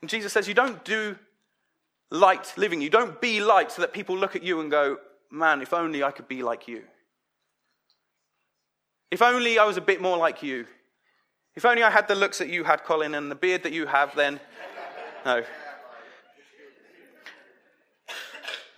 [0.01, 1.17] And Jesus says, You don't do
[2.11, 2.81] light living.
[2.81, 4.99] You don't be light so that people look at you and go,
[5.31, 6.83] Man, if only I could be like you.
[9.11, 10.67] If only I was a bit more like you.
[11.57, 13.87] If only I had the looks that you had, Colin, and the beard that you
[13.87, 14.41] have, then.
[15.27, 15.43] No.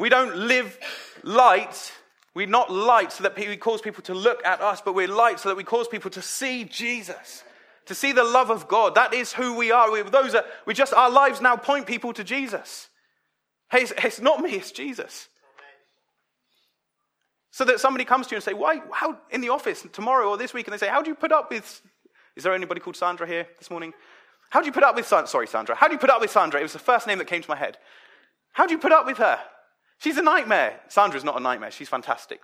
[0.02, 0.76] We don't live
[1.22, 1.92] light.
[2.34, 5.38] We're not light so that we cause people to look at us, but we're light
[5.38, 7.44] so that we cause people to see Jesus,
[7.86, 8.96] to see the love of God.
[8.96, 9.92] That is who we are.
[9.92, 10.34] We're those
[10.66, 12.88] we just, our lives now point people to Jesus.
[13.70, 15.28] Hey, it's, it's not me, it's Jesus.
[17.52, 20.36] So that somebody comes to you and say, why, how, in the office tomorrow or
[20.36, 21.80] this week, and they say, how do you put up with
[22.34, 23.92] is there anybody called Sandra here this morning?
[24.50, 25.28] How do you put up with Sandra?
[25.28, 25.76] Sorry, Sandra.
[25.76, 26.58] How do you put up with Sandra?
[26.58, 27.78] It was the first name that came to my head.
[28.50, 29.38] How do you put up with her?
[30.02, 30.80] She's a nightmare.
[30.88, 31.70] Sandra's not a nightmare.
[31.70, 32.40] She's fantastic.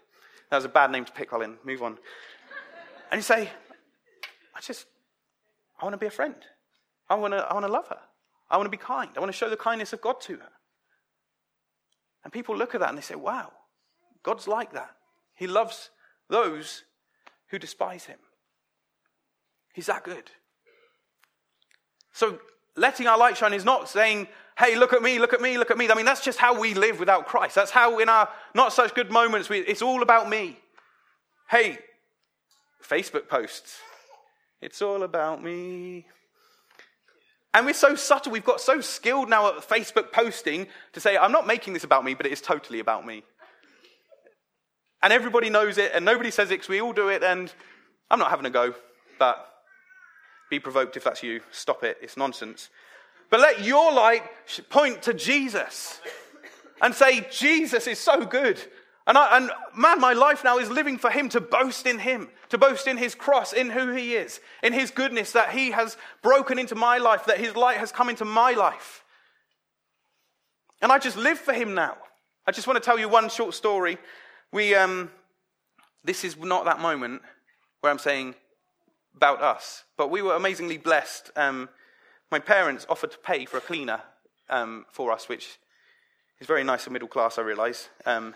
[0.49, 1.57] That was a bad name to pick, Colin.
[1.65, 1.99] Move on.
[3.11, 3.51] And you say,
[4.55, 4.87] I just,
[5.81, 6.37] I want to be a friend.
[7.11, 7.99] I want to, I want to love her.
[8.49, 9.11] I want to be kind.
[9.17, 10.51] I want to show the kindness of God to her.
[12.23, 13.51] And people look at that and they say, wow,
[14.23, 14.95] God's like that.
[15.35, 15.91] He loves
[16.31, 16.85] those
[17.49, 18.19] who despise him.
[19.75, 20.31] He's that good.
[22.13, 22.39] So
[22.77, 25.71] letting our light shine is not saying, hey, look at me, look at me, look
[25.71, 25.89] at me.
[25.89, 27.55] I mean, that's just how we live without Christ.
[27.55, 30.59] That's how, in our not such good moments, we, it's all about me.
[31.49, 31.79] Hey,
[32.83, 33.79] Facebook posts,
[34.61, 36.07] it's all about me.
[37.55, 41.33] And we're so subtle, we've got so skilled now at Facebook posting to say, I'm
[41.33, 43.23] not making this about me, but it is totally about me.
[45.03, 47.53] And everybody knows it, and nobody says it because we all do it, and
[48.11, 48.75] I'm not having a go,
[49.19, 49.49] but
[50.51, 51.41] be provoked if that's you.
[51.53, 51.99] Stop it.
[52.03, 52.69] It's nonsense.
[53.31, 54.23] But let your light
[54.71, 56.01] point to Jesus
[56.81, 58.61] and say, Jesus is so good.
[59.07, 62.29] And, I, and man, my life now is living for Him to boast in Him,
[62.51, 65.97] to boast in His cross, in who He is, in His goodness that He has
[66.23, 69.03] broken into my life, that His light has come into my life.
[70.81, 71.97] And I just live for Him now.
[72.47, 73.99] I just want to tell you one short story.
[74.53, 75.11] We, um,
[76.05, 77.23] this is not that moment
[77.81, 78.35] where I'm saying,
[79.19, 79.85] about us.
[79.97, 81.31] But we were amazingly blessed.
[81.35, 81.69] Um,
[82.31, 84.01] my parents offered to pay for a cleaner
[84.51, 85.59] um, for us, which
[86.41, 87.89] is very nice and middle class, I realize.
[88.07, 88.35] Um,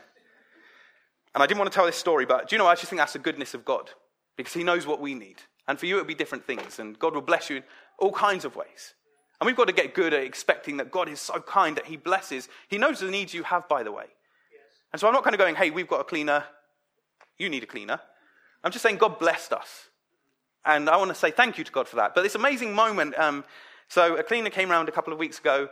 [1.35, 2.99] and I didn't want to tell this story, but do you know, I just think
[2.99, 3.91] that's the goodness of God
[4.37, 5.37] because He knows what we need.
[5.69, 6.79] And for you, it'll be different things.
[6.79, 7.63] And God will bless you in
[7.99, 8.95] all kinds of ways.
[9.41, 11.97] And we've got to get good at expecting that God is so kind that He
[11.97, 12.49] blesses.
[12.69, 14.07] He knows the needs you have, by the way.
[14.93, 16.45] And so I'm not kind of going, hey, we've got a cleaner.
[17.39, 18.01] You need a cleaner.
[18.63, 19.89] I'm just saying God blessed us.
[20.65, 22.15] And I want to say thank you to God for that.
[22.15, 23.19] But this amazing moment.
[23.19, 23.45] Um,
[23.93, 25.69] so a cleaner came around a couple of weeks ago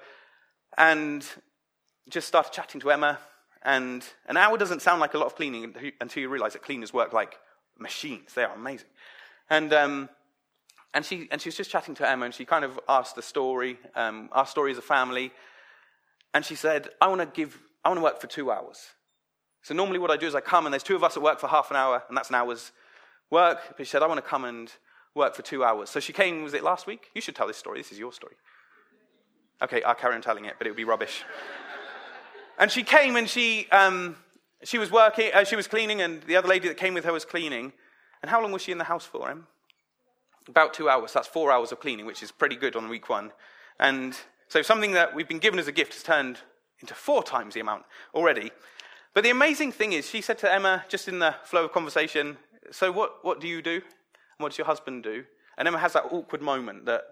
[0.77, 1.25] and
[2.11, 3.19] just started chatting to Emma.
[3.63, 6.93] And an hour doesn't sound like a lot of cleaning until you realize that cleaners
[6.93, 7.39] work like
[7.79, 8.35] machines.
[8.35, 8.89] They are amazing.
[9.49, 10.11] And, um,
[10.93, 13.23] and, she, and she was just chatting to Emma, and she kind of asked the
[13.23, 15.33] story, um, our story as a family.
[16.35, 18.85] And she said, I want to give, I want to work for two hours.
[19.63, 21.41] So normally what I do is I come, and there's two of us at work
[21.41, 22.71] for half an hour, and that's an hour's
[23.31, 23.61] work.
[23.79, 24.71] But she said, I want to come and
[25.15, 25.91] work for two hours.
[25.91, 27.11] So she came, was it last week?
[27.15, 27.79] You should tell this story.
[27.79, 28.35] This is your story.
[29.63, 31.25] Okay, I'll carry on telling it, but it would be rubbish.
[32.59, 34.17] and she came and she, um,
[34.63, 37.13] she was working, uh, she was cleaning, and the other lady that came with her
[37.13, 37.73] was cleaning.
[38.23, 39.47] And how long was she in the house for, Em?
[40.49, 41.13] About two hours.
[41.13, 43.33] That's four hours of cleaning, which is pretty good on week one.
[43.79, 44.17] And
[44.49, 46.39] so something that we've been given as a gift has turned
[46.81, 48.51] into four times the amount already.
[49.15, 52.37] But the amazing thing is, she said to Emma, just in the flow of conversation,
[52.73, 53.83] So what, what do you do?
[54.41, 55.25] What does your husband do?
[55.57, 57.03] And Emma has that awkward moment that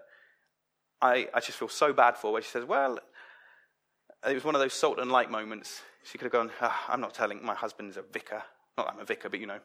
[1.01, 2.99] I, I just feel so bad for, where she says, Well,
[4.27, 5.81] it was one of those salt and light moments.
[6.03, 8.43] She could have gone, oh, I'm not telling my husband's a vicar.
[8.77, 9.59] Not that I'm a vicar, but you know.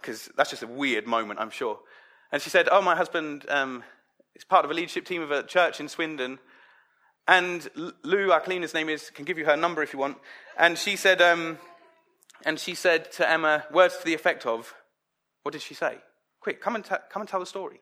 [0.00, 1.78] Because that's just a weird moment, I'm sure.
[2.32, 3.84] And she said, Oh, my husband um,
[4.34, 6.38] is part of a leadership team of a church in Swindon.
[7.28, 7.68] And
[8.02, 10.18] Lou, our cleaner's name is, can give you her number if you want.
[10.58, 11.58] And she said, um,
[12.44, 14.74] and she said to Emma, words to the effect of,
[15.42, 15.98] what did she say?
[16.42, 17.80] Quick, come and, t- come and tell the story.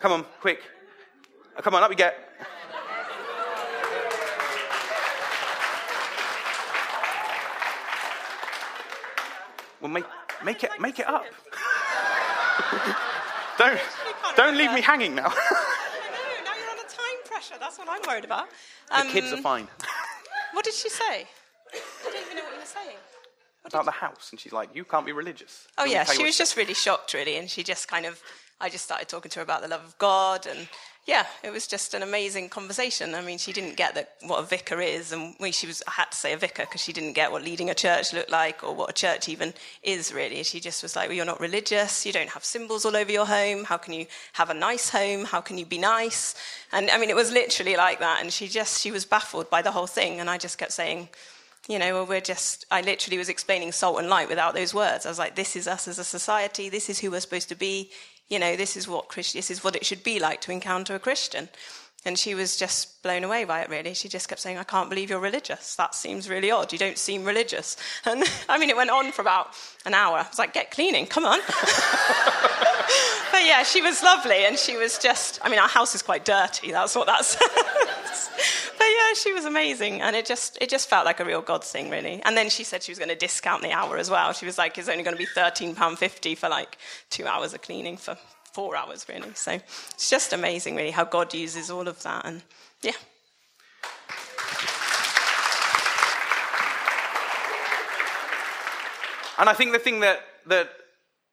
[0.00, 0.60] Come on, quick.
[1.56, 2.14] Oh, come on, up we get.
[9.80, 10.04] Well, make,
[10.44, 11.24] make, it, make it up.
[13.58, 13.80] don't,
[14.36, 15.28] don't leave me hanging now.
[15.28, 15.36] I know,
[16.44, 17.54] now you're under time pressure.
[17.58, 18.48] That's what I'm worried about.
[18.90, 19.66] Um, the kids are um, fine.
[20.52, 21.26] what did she say?
[21.72, 22.98] I don't even know what you were saying.
[23.64, 26.56] About the house, and she's like, "You can't be religious." Oh yeah, she was just
[26.56, 28.22] really shocked, really, and she just kind of.
[28.60, 30.68] I just started talking to her about the love of God, and
[31.06, 33.14] yeah, it was just an amazing conversation.
[33.14, 35.92] I mean, she didn't get that, what a vicar is, and we, she was, I
[35.92, 38.64] had to say a vicar because she didn't get what leading a church looked like
[38.64, 40.42] or what a church even is really.
[40.42, 43.26] She just was like, well, you're not religious, you don't have symbols all over your
[43.26, 46.34] home, how can you have a nice home, how can you be nice?
[46.72, 49.62] And I mean, it was literally like that, and she just, she was baffled by
[49.62, 51.08] the whole thing, and I just kept saying,
[51.68, 55.06] you know, we're just, I literally was explaining salt and light without those words.
[55.06, 57.54] I was like, this is us as a society, this is who we're supposed to
[57.54, 57.90] be
[58.28, 60.94] you know, this is what Christ- this is what it should be like to encounter
[60.94, 61.48] a Christian.
[62.04, 63.92] And she was just blown away by it, really.
[63.92, 65.74] She just kept saying, I can't believe you're religious.
[65.74, 66.72] That seems really odd.
[66.72, 67.76] You don't seem religious.
[68.04, 69.48] And I mean, it went on for about
[69.84, 70.18] an hour.
[70.18, 71.40] I was like, get cleaning, come on.
[73.32, 74.44] but yeah, she was lovely.
[74.46, 76.70] And she was just, I mean, our house is quite dirty.
[76.70, 78.30] That's what that says.
[78.67, 80.00] but yeah, she was amazing.
[80.00, 82.22] And it just, it just felt like a real God thing, really.
[82.24, 84.32] And then she said she was going to discount the hour as well.
[84.32, 86.78] She was like, it's only going to be £13.50 for like
[87.10, 88.16] two hours of cleaning for
[88.52, 89.32] four hours, really.
[89.34, 89.52] So
[89.90, 92.26] it's just amazing, really, how God uses all of that.
[92.26, 92.42] And
[92.82, 92.92] yeah.
[99.38, 100.68] And I think the thing that, that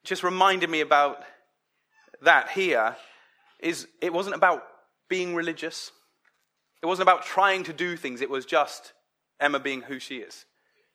[0.04, 1.24] just reminded me about
[2.22, 2.96] that here
[3.60, 4.64] is it wasn't about
[5.10, 5.92] being religious.
[6.82, 8.22] It wasn't about trying to do things.
[8.22, 8.94] It was just
[9.40, 10.46] Emma being who she is.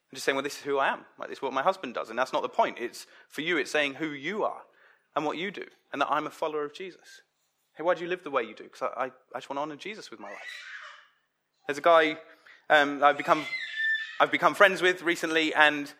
[0.09, 1.05] And just saying, well, this is who I am.
[1.17, 2.09] Like, this is what my husband does.
[2.09, 2.77] And that's not the point.
[2.79, 4.61] It's for you, it's saying who you are
[5.15, 7.21] and what you do, and that I'm a follower of Jesus.
[7.75, 8.63] Hey, why do you live the way you do?
[8.63, 10.37] Because I, I, I, just want to honor Jesus with my life.
[11.67, 12.17] There's a guy
[12.69, 13.45] um, I've, become,
[14.19, 15.91] I've become friends with recently, and,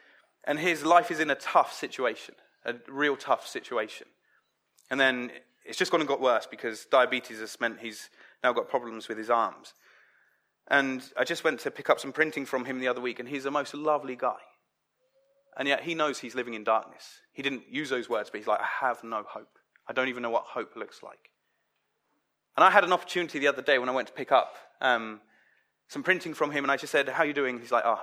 [0.46, 4.08] and his life is in a tough situation, a real tough situation.
[4.90, 5.32] And then
[5.66, 8.10] it's just gone and got worse because diabetes has meant he's
[8.44, 9.74] now got problems with his arms.
[10.70, 13.28] And I just went to pick up some printing from him the other week, and
[13.28, 14.38] he's the most lovely guy.
[15.58, 17.20] And yet he knows he's living in darkness.
[17.34, 19.60] He didn't use those words, but he's like, I have no hope.
[19.88, 21.32] I don't even know what hope looks like.
[22.56, 25.20] And I had an opportunity the other day when I went to pick up um,
[25.88, 27.60] some printing from him, and I just said, How are you doing?
[27.60, 28.02] He's like, Oh,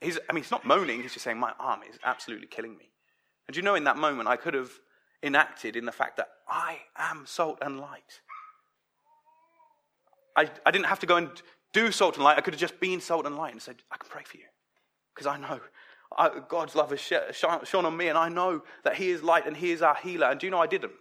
[0.00, 2.90] he's, I mean, he's not moaning, he's just saying, My arm is absolutely killing me.
[3.46, 4.70] And you know, in that moment, I could have
[5.22, 8.20] enacted in the fact that I am salt and light.
[10.36, 11.30] I, I didn't have to go and
[11.72, 12.38] do salt and light.
[12.38, 14.44] I could have just been salt and light and said, I can pray for you.
[15.14, 15.60] Because I know
[16.16, 19.56] I, God's love has shone on me, and I know that He is light and
[19.56, 20.28] He is our healer.
[20.28, 20.92] And do you know I didn't?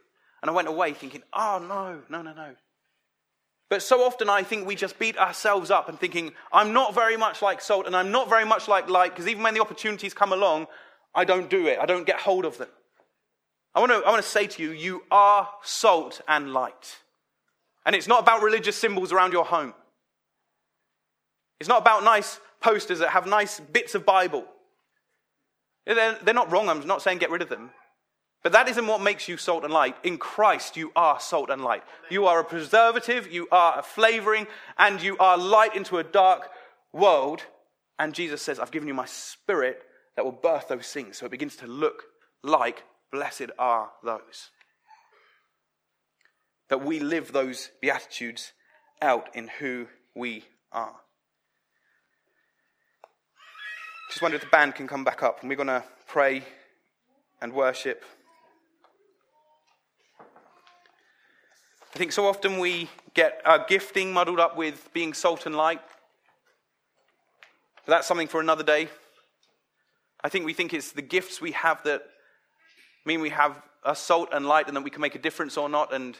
[0.42, 2.56] And I went away thinking, oh, no, no, no, no.
[3.70, 7.18] But so often I think we just beat ourselves up and thinking, I'm not very
[7.18, 10.14] much like salt and I'm not very much like light, because even when the opportunities
[10.14, 10.68] come along,
[11.16, 11.80] I don't do it.
[11.80, 12.70] I don't get hold of them.
[13.74, 16.98] I want to, I want to say to you, you are salt and light.
[17.86, 19.74] And it's not about religious symbols around your home.
[21.60, 24.46] It's not about nice posters that have nice bits of Bible.
[25.86, 26.70] They're, not wrong.
[26.70, 27.72] I'm not saying get rid of them.
[28.42, 29.96] But that isn't what makes you salt and light.
[30.04, 31.84] In Christ, you are salt and light.
[32.10, 36.50] You are a preservative, you are a flavoring, and you are light into a dark
[36.92, 37.44] world.
[37.98, 39.82] And Jesus says, I've given you my spirit
[40.16, 41.18] that will birth those things.
[41.18, 42.04] So it begins to look
[42.44, 44.50] like blessed are those.
[46.74, 48.52] That we live those beatitudes
[49.00, 50.96] out in who we are.
[54.10, 56.42] Just wonder if the band can come back up and we're going to pray
[57.44, 58.04] and worship.
[61.94, 65.82] I think so often we get our gifting muddled up with being salt and light.
[67.86, 68.90] But that's something for another day.
[70.24, 72.02] I think we think it's the gifts we have that
[73.06, 75.70] mean we have a salt and light and that we can make a difference or
[75.70, 75.94] not.
[75.94, 76.18] And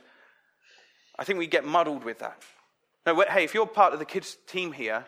[1.18, 2.42] I think we get muddled with that.
[3.06, 5.06] No, hey, if you're part of the kids' team here,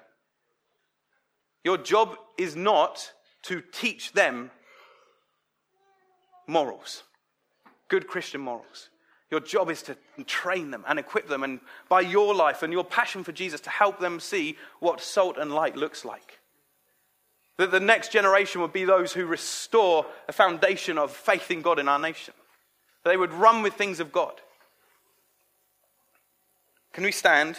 [1.63, 3.11] your job is not
[3.43, 4.51] to teach them
[6.47, 7.03] morals,
[7.87, 8.89] good Christian morals.
[9.31, 12.83] Your job is to train them and equip them, and by your life and your
[12.83, 16.39] passion for Jesus, to help them see what salt and light looks like.
[17.57, 21.79] That the next generation would be those who restore a foundation of faith in God
[21.79, 22.33] in our nation.
[23.03, 24.41] They would run with things of God.
[26.95, 27.57] Can we stand?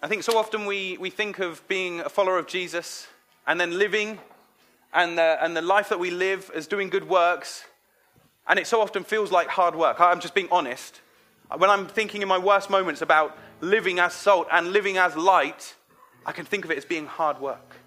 [0.00, 3.08] I think so often we, we think of being a follower of Jesus
[3.48, 4.20] and then living
[4.92, 7.64] and the, and the life that we live as doing good works.
[8.46, 10.00] And it so often feels like hard work.
[10.00, 11.00] I'm just being honest.
[11.56, 15.74] When I'm thinking in my worst moments about living as salt and living as light,
[16.24, 17.80] I can think of it as being hard work.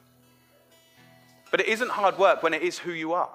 [1.52, 3.32] But it isn't hard work when it is who you are.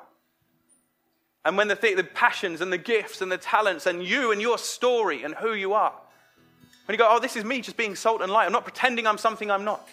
[1.44, 4.40] And when the, th- the passions and the gifts and the talents and you and
[4.40, 5.92] your story and who you are
[6.86, 8.46] when you go, oh, this is me just being salt and light.
[8.46, 9.88] I'm not pretending I'm something I'm not.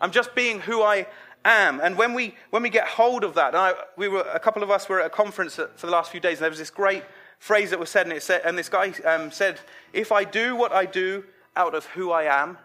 [0.00, 1.06] I'm just being who I
[1.44, 1.80] am.
[1.80, 4.70] And when we, when we get hold of that, I, we were, a couple of
[4.70, 7.02] us were at a conference for the last few days, and there was this great
[7.38, 9.58] phrase that was said, and, it said, and this guy um, said,
[9.92, 11.24] If I do what I do
[11.56, 12.56] out of who I am,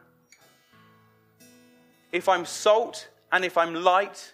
[2.11, 4.33] if I'm salt and if I'm light,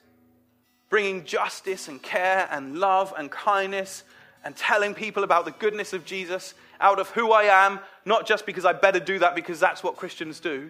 [0.91, 4.03] bringing justice and care and love and kindness
[4.43, 8.45] and telling people about the goodness of Jesus, out of who I am, not just
[8.45, 10.69] because I better do that because that's what Christians do.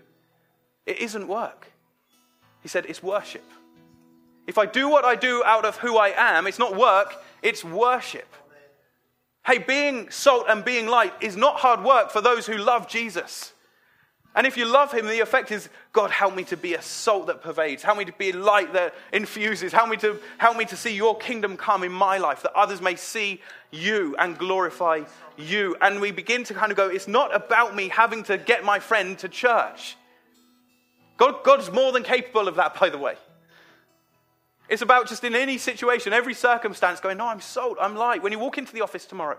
[0.86, 1.72] It isn't work.
[2.62, 3.44] He said it's worship.
[4.46, 7.64] If I do what I do out of who I am, it's not work, it's
[7.64, 8.28] worship.
[9.46, 13.51] Hey, being salt and being light is not hard work for those who love Jesus.
[14.34, 17.28] And if you love him, the effect is God, help me to be a salt
[17.28, 17.84] that pervades.
[17.84, 19.74] Help me to be a light that infuses.
[19.74, 22.82] Help me to, help me to see your kingdom come in my life, that others
[22.82, 25.02] may see you and glorify
[25.38, 25.76] you.
[25.82, 28.80] And we begin to kind of go, it's not about me having to get my
[28.80, 29.98] friend to church.
[31.18, 33.16] God, God's more than capable of that, by the way.
[34.70, 38.24] It's about just in any situation, every circumstance, going, no, I'm salt, I'm light.
[38.24, 39.38] When you walk into the office tomorrow,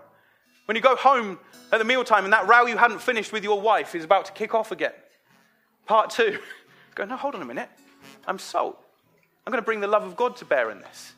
[0.65, 1.39] when you go home
[1.71, 4.31] at the mealtime and that row you hadn't finished with your wife is about to
[4.31, 4.93] kick off again.
[5.85, 6.39] Part two.
[6.95, 7.69] Go, no, hold on a minute.
[8.27, 8.77] I'm salt.
[9.45, 11.13] I'm going to bring the love of God to bear in this.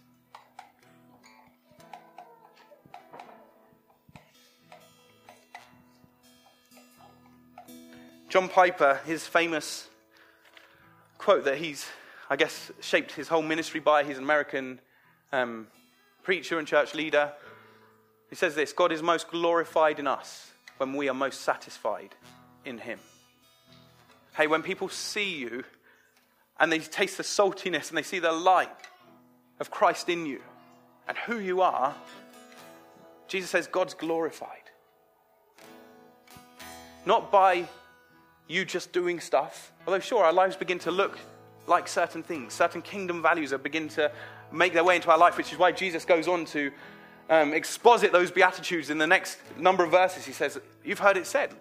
[8.29, 9.87] John Piper, his famous
[11.17, 11.85] quote that he's,
[12.29, 14.79] I guess, shaped his whole ministry by, he's an American
[15.31, 15.67] um,
[16.23, 17.31] preacher and church leader.
[18.30, 22.15] He says this God is most glorified in us when we are most satisfied
[22.65, 22.99] in Him.
[24.36, 25.63] Hey, when people see you
[26.59, 28.69] and they taste the saltiness and they see the light
[29.59, 30.41] of Christ in you
[31.07, 31.95] and who you are,
[33.28, 34.49] Jesus says God's glorified.
[37.05, 37.67] Not by
[38.47, 41.17] you just doing stuff, although, sure, our lives begin to look
[41.67, 44.11] like certain things, certain kingdom values that begin to
[44.51, 46.71] make their way into our life, which is why Jesus goes on to
[47.30, 50.26] um, exposit those Beatitudes in the next number of verses.
[50.26, 51.51] He says, You've heard it said,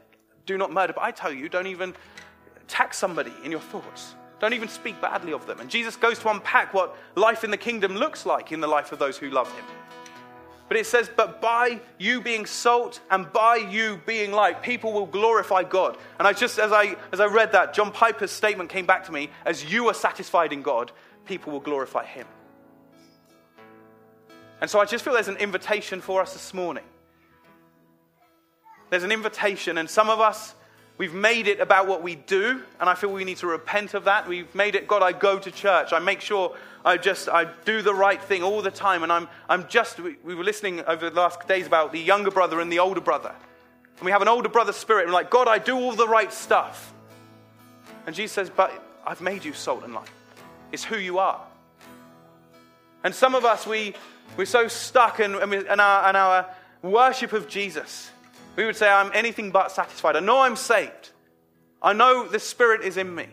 [0.46, 1.94] do not murder, but I tell you, don't even
[2.56, 4.14] attack somebody in your thoughts.
[4.40, 5.60] Don't even speak badly of them.
[5.60, 8.92] And Jesus goes to unpack what life in the kingdom looks like in the life
[8.92, 9.64] of those who love him.
[10.68, 15.06] But it says, But by you being salt and by you being light, people will
[15.06, 15.96] glorify God.
[16.18, 19.12] And I just, as I, as I read that, John Piper's statement came back to
[19.12, 20.92] me as you are satisfied in God,
[21.26, 22.26] people will glorify him.
[24.64, 26.84] And so I just feel there's an invitation for us this morning.
[28.88, 30.54] There's an invitation, and some of us
[30.96, 34.04] We've made it about what we do, and I feel we need to repent of
[34.04, 34.28] that.
[34.28, 35.92] We've made it, God, I go to church.
[35.92, 39.02] I make sure I just I do the right thing all the time.
[39.02, 42.30] And I'm, I'm just, we, we were listening over the last days about the younger
[42.30, 43.34] brother and the older brother.
[43.96, 45.02] And we have an older brother spirit.
[45.02, 46.94] And we're like, God, I do all the right stuff.
[48.06, 48.72] And Jesus says, But
[49.04, 50.08] I've made you salt and light.
[50.70, 51.42] It's who you are.
[53.02, 53.94] And some of us, we,
[54.36, 56.46] we're so stuck in, in, our, in our
[56.82, 58.10] worship of Jesus.
[58.56, 60.16] We would say, I'm anything but satisfied.
[60.16, 61.10] I know I'm saved.
[61.82, 63.26] I know the Spirit is in me.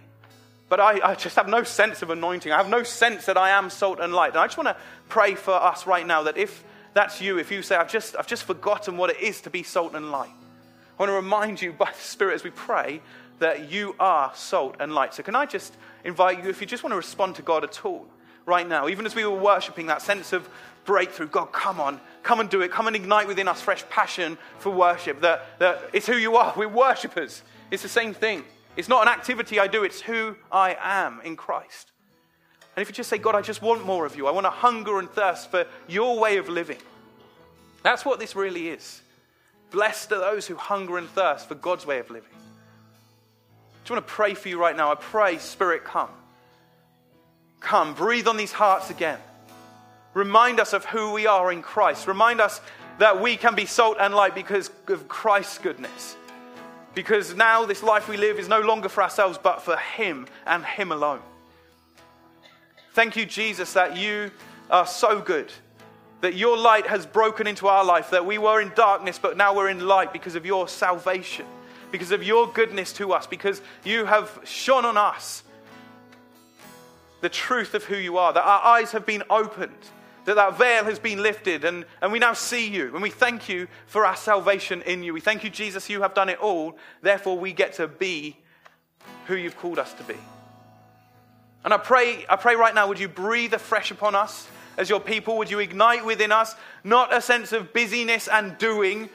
[0.72, 2.52] But I, I, just have no sense of anointing.
[2.52, 4.30] I have no sense that I am salt and light.
[4.30, 4.78] And I just want to
[5.10, 6.64] pray for us right now that if
[6.94, 9.64] that's you, if you say, I've just, I've just forgotten what it is to be
[9.64, 13.02] salt and light, I want to remind you by the Spirit as we pray
[13.39, 15.14] that you are salt and light.
[15.14, 15.76] So, can I just
[16.06, 18.06] invite you, if you just want to respond to God at all
[18.46, 20.48] right now, even as we were worshiping, that sense of
[20.86, 22.72] breakthrough, God, come on, come and do it.
[22.72, 25.22] Come and ignite within us fresh passion for worship.
[25.22, 26.54] That, that it's who you are.
[26.58, 27.42] We're worshippers.
[27.70, 28.44] It's the same thing.
[28.76, 31.92] It's not an activity I do, it's who I am in Christ.
[32.76, 34.50] And if you just say, God, I just want more of you, I want to
[34.50, 36.78] hunger and thirst for your way of living.
[37.84, 39.02] That's what this really is.
[39.72, 42.30] Blessed are those who hunger and thirst for God's way of living.
[42.34, 44.92] I just want to pray for you right now.
[44.92, 46.10] I pray, Spirit, come.
[47.60, 49.20] Come, breathe on these hearts again.
[50.14, 52.07] Remind us of who we are in Christ.
[52.07, 52.59] Remind us
[52.97, 56.16] that we can be salt and light because of Christ's goodness.
[56.93, 60.66] Because now this life we live is no longer for ourselves, but for Him and
[60.66, 61.22] Him alone.
[62.93, 64.32] Thank you, Jesus, that you
[64.70, 65.51] are so good,
[66.20, 69.55] that your light has broken into our life, that we were in darkness, but now
[69.55, 71.45] we're in light because of your salvation,
[71.91, 75.43] because of your goodness to us, because you have shone on us
[77.22, 79.72] the truth of who you are, that our eyes have been opened
[80.26, 82.94] that that veil has been lifted and, and we now see you.
[82.94, 85.14] And we thank you for our salvation in you.
[85.14, 86.78] We thank you, Jesus, you have done it all.
[87.02, 88.38] Therefore, we get to be
[89.26, 90.18] who you've called us to be.
[91.64, 94.48] And I pray, I pray right now, would you breathe afresh upon us
[94.78, 95.38] as your people?
[95.38, 99.10] Would you ignite within us not a sense of busyness and doing,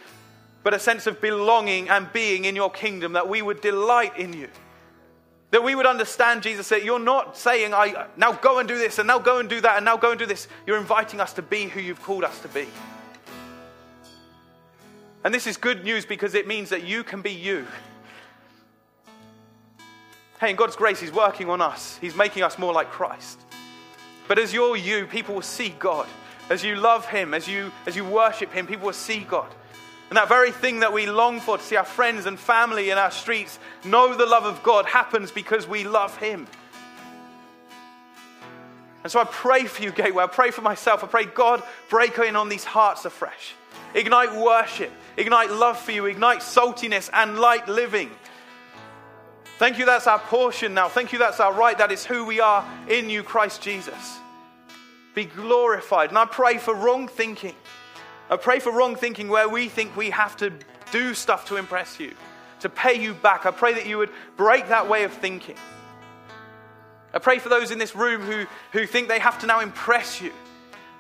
[0.63, 4.33] but a sense of belonging and being in your kingdom, that we would delight in
[4.33, 4.49] you?
[5.57, 8.99] That we would understand, Jesus, that you're not saying, I now go and do this,
[8.99, 10.49] and now go and do that, and now go and do this.
[10.67, 12.67] You're inviting us to be who you've called us to be.
[15.25, 17.67] And this is good news because it means that you can be you.
[20.41, 23.41] Hey, in God's grace, He's working on us, He's making us more like Christ.
[24.29, 26.07] But as you're you, people will see God.
[26.51, 29.49] As you love Him, as you, as you worship Him, people will see God.
[30.09, 32.99] And that very thing that we long for to see our friends and family in
[32.99, 36.47] our streets know the love of God happens because we love Him.
[39.03, 40.25] And so I pray for you, Gateway.
[40.25, 41.05] I pray for myself.
[41.05, 43.55] I pray, God, break in on these hearts afresh.
[43.95, 48.11] Ignite worship, ignite love for you, ignite saltiness and light living.
[49.59, 50.89] Thank you, that's our portion now.
[50.89, 51.79] Thank you, that's our right.
[51.79, 54.19] That is who we are in you, Christ Jesus.
[55.15, 56.11] Be glorified.
[56.11, 57.55] And I pray for wrong thinking.
[58.29, 60.53] I pray for wrong thinking where we think we have to
[60.91, 62.13] do stuff to impress you,
[62.61, 63.47] to pay you back.
[63.47, 65.57] I pray that you would break that way of thinking.
[67.15, 70.21] I pray for those in this room who, who think they have to now impress
[70.21, 70.33] you.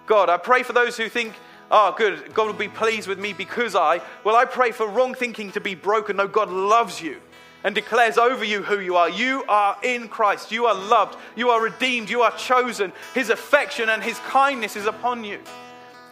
[0.06, 1.34] God, I pray for those who think,
[1.70, 4.00] oh, good, God will be pleased with me because I.
[4.22, 6.16] Well, I pray for wrong thinking to be broken.
[6.16, 7.20] No, God loves you
[7.64, 9.10] and declares over you who you are.
[9.10, 10.52] You are in Christ.
[10.52, 11.18] You are loved.
[11.34, 12.08] You are redeemed.
[12.08, 12.92] You are chosen.
[13.12, 15.40] His affection and His kindness is upon you.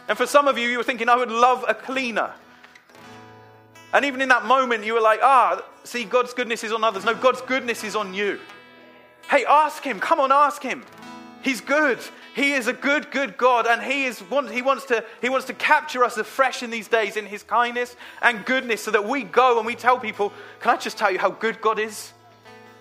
[0.07, 2.31] And for some of you, you were thinking, I would love a cleaner.
[3.93, 7.05] And even in that moment, you were like, ah, see, God's goodness is on others.
[7.05, 8.39] No, God's goodness is on you.
[9.29, 9.99] Hey, ask Him.
[9.99, 10.83] Come on, ask Him.
[11.41, 11.99] He's good.
[12.35, 14.19] He is a good, good God, and He, is,
[14.51, 17.95] he, wants to, he wants to capture us afresh in these days in His kindness
[18.21, 21.19] and goodness so that we go and we tell people, Can I just tell you
[21.19, 22.11] how good God is?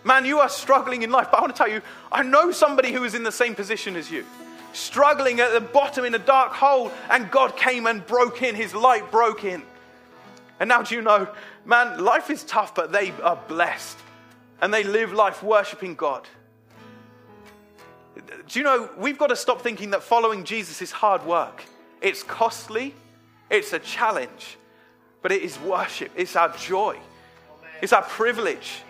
[0.02, 2.92] Man, you are struggling in life, but I want to tell you, I know somebody
[2.92, 4.26] who is in the same position as you
[4.74, 8.54] struggling at the bottom in a dark hole, and God came and broke in.
[8.54, 9.62] His light broke in.
[10.60, 11.28] And now, do you know,
[11.64, 13.98] man, life is tough, but they are blessed.
[14.60, 16.26] And they live life worshiping God.
[18.48, 21.64] Do you know, we've got to stop thinking that following Jesus is hard work.
[22.00, 22.94] It's costly,
[23.50, 24.56] it's a challenge,
[25.22, 26.98] but it is worship, it's our joy,
[27.82, 28.82] it's our privilege.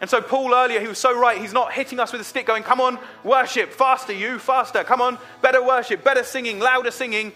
[0.00, 1.38] And so, Paul earlier, he was so right.
[1.38, 4.84] He's not hitting us with a stick going, Come on, worship, faster, you, faster.
[4.84, 7.32] Come on, better worship, better singing, louder singing.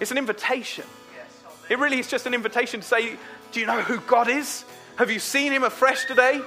[0.00, 0.84] It's an invitation.
[1.68, 3.16] It really is just an invitation to say,
[3.52, 4.64] Do you know who God is?
[4.96, 6.40] Have you seen him afresh today?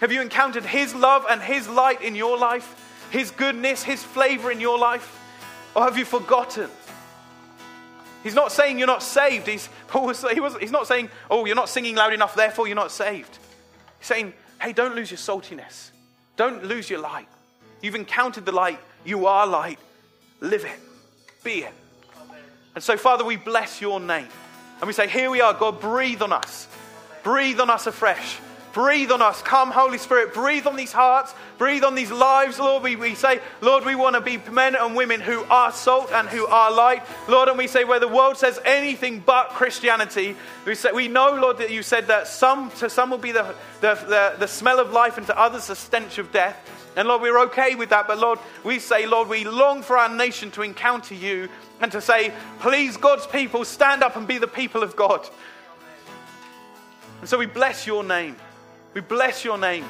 [0.00, 3.08] Have you encountered his love and his light in your life?
[3.10, 5.14] His goodness, his flavor in your life?
[5.74, 6.70] Or have you forgotten?
[8.22, 9.46] He's not saying you're not saved.
[9.46, 12.66] He's, Paul was, he was, he's not saying, oh, you're not singing loud enough, therefore
[12.66, 13.38] you're not saved.
[13.98, 15.90] He's saying, hey, don't lose your saltiness.
[16.36, 17.28] Don't lose your light.
[17.80, 18.80] You've encountered the light.
[19.04, 19.78] You are light.
[20.40, 20.78] Live it.
[21.42, 21.74] Be it.
[22.74, 24.28] And so, Father, we bless your name.
[24.80, 26.68] And we say, Here we are, God, breathe on us.
[27.22, 28.38] Breathe on us afresh.
[28.78, 29.42] Breathe on us.
[29.42, 30.32] Come, Holy Spirit.
[30.32, 31.34] Breathe on these hearts.
[31.58, 32.84] Breathe on these lives, Lord.
[32.84, 36.28] We, we say, Lord, we want to be men and women who are salt and
[36.28, 37.02] who are light.
[37.26, 41.34] Lord, and we say, where the world says anything but Christianity, we, say, we know,
[41.34, 44.78] Lord, that you said that some, to some will be the, the, the, the smell
[44.78, 46.56] of life and to others the stench of death.
[46.94, 48.06] And Lord, we're okay with that.
[48.06, 51.48] But Lord, we say, Lord, we long for our nation to encounter you
[51.80, 55.28] and to say, please, God's people, stand up and be the people of God.
[57.18, 58.36] And so we bless your name.
[58.98, 59.84] We bless your name.